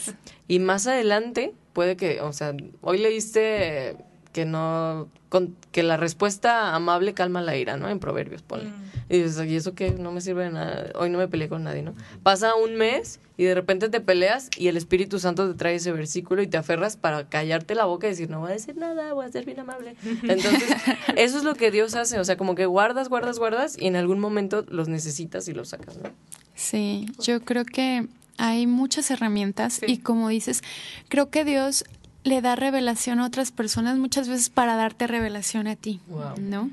[0.47, 3.97] Y más adelante puede que, o sea, hoy leíste
[4.33, 7.89] que no con, que la respuesta amable calma la ira, ¿no?
[7.89, 8.71] En Proverbios, ponle.
[8.71, 8.91] Mm.
[9.09, 9.93] Y dices, ¿y eso qué?
[9.93, 10.91] No me sirve de nada.
[10.97, 11.95] Hoy no me peleé con nadie, ¿no?
[12.23, 15.93] Pasa un mes y de repente te peleas y el Espíritu Santo te trae ese
[15.93, 19.13] versículo y te aferras para callarte la boca y decir, no voy a decir nada,
[19.15, 19.97] voy a ser bien amable.
[20.05, 20.77] Entonces,
[21.17, 22.19] eso es lo que Dios hace.
[22.19, 25.71] O sea, como que guardas, guardas, guardas y en algún momento los necesitas y los
[25.71, 26.11] sacas, ¿no?
[26.55, 28.07] Sí, yo creo que
[28.37, 30.63] hay muchas herramientas y como dices,
[31.09, 31.85] creo que Dios
[32.25, 36.01] le da revelación a otras personas muchas veces para darte revelación a ti,
[36.39, 36.71] ¿no?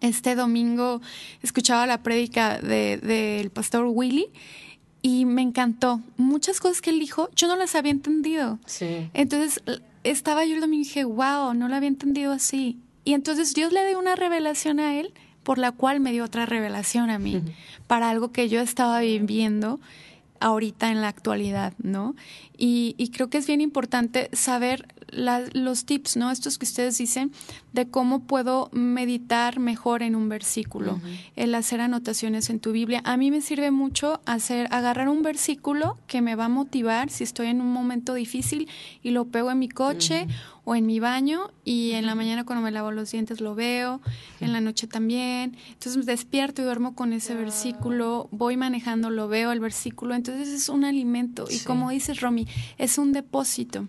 [0.00, 1.00] Este domingo
[1.42, 4.28] escuchaba la prédica del de, pastor Willy
[5.02, 6.00] y me encantó.
[6.16, 8.58] Muchas cosas que él dijo, yo no las había entendido.
[8.66, 9.10] Sí.
[9.14, 9.62] Entonces
[10.04, 12.78] estaba yo el domingo y dije, wow, no lo había entendido así.
[13.04, 16.46] Y entonces Dios le dio una revelación a él, por la cual me dio otra
[16.46, 17.42] revelación a mí,
[17.86, 19.80] para algo que yo estaba viviendo
[20.40, 22.16] ahorita en la actualidad, ¿no?
[22.56, 26.30] Y, y creo que es bien importante saber los tips, ¿no?
[26.30, 27.32] Estos que ustedes dicen
[27.72, 31.00] de cómo puedo meditar mejor en un versículo,
[31.36, 33.00] el hacer anotaciones en tu Biblia.
[33.04, 37.24] A mí me sirve mucho hacer, agarrar un versículo que me va a motivar si
[37.24, 38.68] estoy en un momento difícil
[39.02, 40.26] y lo pego en mi coche
[40.64, 44.00] o en mi baño y en la mañana cuando me lavo los dientes lo veo,
[44.40, 45.56] en la noche también.
[45.72, 50.68] Entonces despierto y duermo con ese versículo, voy manejando, lo veo el versículo, entonces es
[50.68, 51.46] un alimento.
[51.50, 52.46] Y como dices Romy,
[52.78, 53.86] es un depósito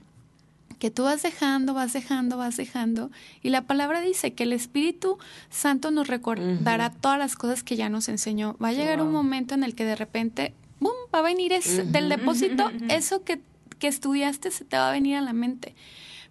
[0.81, 3.11] que tú vas dejando, vas dejando, vas dejando.
[3.43, 5.19] Y la palabra dice que el Espíritu
[5.51, 8.57] Santo nos recordará todas las cosas que ya nos enseñó.
[8.57, 11.53] Va a llegar un momento en el que de repente, ¡bum!, va a venir
[11.85, 13.39] del depósito, eso que,
[13.77, 15.75] que estudiaste se te va a venir a la mente.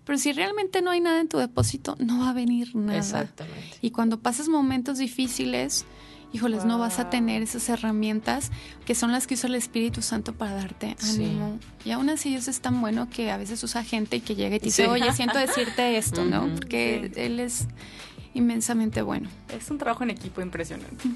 [0.04, 2.98] Pero si realmente no hay nada en tu depósito, no va a venir nada.
[2.98, 3.78] Exactamente.
[3.80, 5.84] Y cuando pasas momentos difíciles,
[6.32, 8.50] híjoles, no vas a tener esas herramientas
[8.84, 11.58] que son las que usa el Espíritu Santo para darte ánimo.
[11.84, 14.56] Y aún así Dios es tan bueno que a veces usa gente y que llega
[14.56, 16.48] y te dice, oye, siento decirte esto, ¿no?
[16.54, 17.66] Porque Él es
[18.34, 19.28] inmensamente bueno.
[19.48, 21.08] Es un trabajo en equipo impresionante.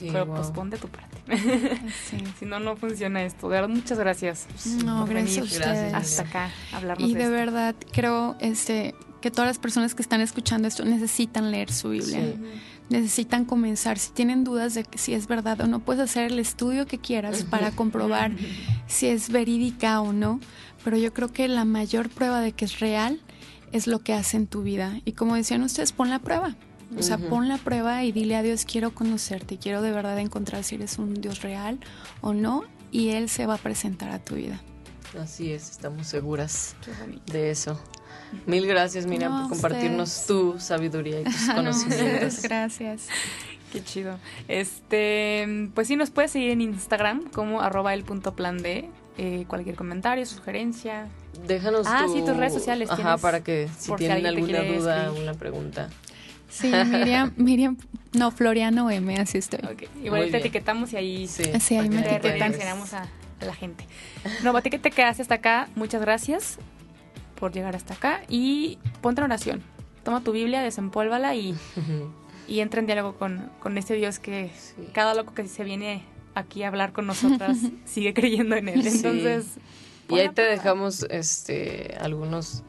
[0.00, 1.16] Pero pues ponte tu parte.
[2.38, 3.48] si no, no funciona esto.
[3.48, 4.46] De verdad, muchas gracias.
[4.84, 10.02] No, gracias Hasta acá hablarnos Y de, verdad creo este que todas las personas que
[10.02, 12.20] están escuchando esto necesitan leer su Biblia
[12.88, 13.98] necesitan comenzar.
[13.98, 16.98] Si tienen dudas de que si es verdad o no, puedes hacer el estudio que
[16.98, 18.32] quieras para comprobar
[18.86, 20.40] si es verídica o no.
[20.84, 23.20] Pero yo creo que la mayor prueba de que es real
[23.72, 25.00] es lo que hace en tu vida.
[25.04, 26.56] Y como decían ustedes, pon la prueba.
[26.96, 30.62] O sea, pon la prueba y dile a Dios, quiero conocerte, quiero de verdad encontrar
[30.62, 31.80] si eres un Dios real
[32.20, 32.62] o no,
[32.92, 34.60] y Él se va a presentar a tu vida.
[35.20, 36.76] Así es, estamos seguras
[37.26, 37.80] de eso.
[38.46, 42.42] Mil gracias, Miriam, por compartirnos tu sabiduría y tus conocimientos.
[42.42, 43.08] gracias.
[43.72, 44.18] Qué chido.
[44.48, 48.88] Este, pues sí, nos puedes seguir en Instagram como arroba el punto plan de
[49.18, 51.08] eh, cualquier comentario, sugerencia.
[51.46, 52.90] Déjanos ah, sí, tus redes sociales.
[52.90, 55.90] Ajá, para que si tienen alguna duda, una pregunta.
[56.48, 57.76] Sí, Miriam, Miriam,
[58.12, 59.60] no, Floriano M, así estoy.
[60.02, 62.54] Igual te etiquetamos y ahí, sí, sí ahí me etiquetan.
[62.92, 63.02] a,
[63.40, 63.84] a la gente.
[64.44, 66.58] No, a ti que te quedaste hasta acá, muchas gracias
[67.38, 69.62] por llegar hasta acá y ponte en oración.
[70.02, 71.54] Toma tu Biblia, desempólvala y,
[72.48, 74.50] y entra en diálogo con, con este Dios que
[74.92, 76.02] cada loco que se viene
[76.34, 78.86] aquí a hablar con nosotras sigue creyendo en él.
[78.86, 79.58] Entonces...
[80.08, 82.62] Y ahí te dejamos este algunos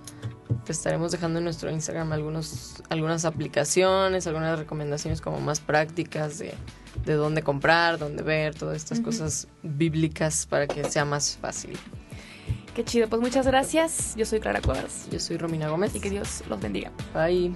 [0.65, 6.55] te estaremos dejando en nuestro Instagram algunos algunas aplicaciones, algunas recomendaciones como más prácticas de,
[7.05, 11.77] de dónde comprar, dónde ver, todas estas cosas bíblicas para que sea más fácil.
[12.77, 14.15] Qué chido, pues muchas gracias.
[14.15, 15.07] Yo soy Clara Cuevas.
[15.09, 15.95] Yo soy Romina Gómez.
[15.95, 16.91] Y que Dios los bendiga.
[17.11, 17.51] Bye.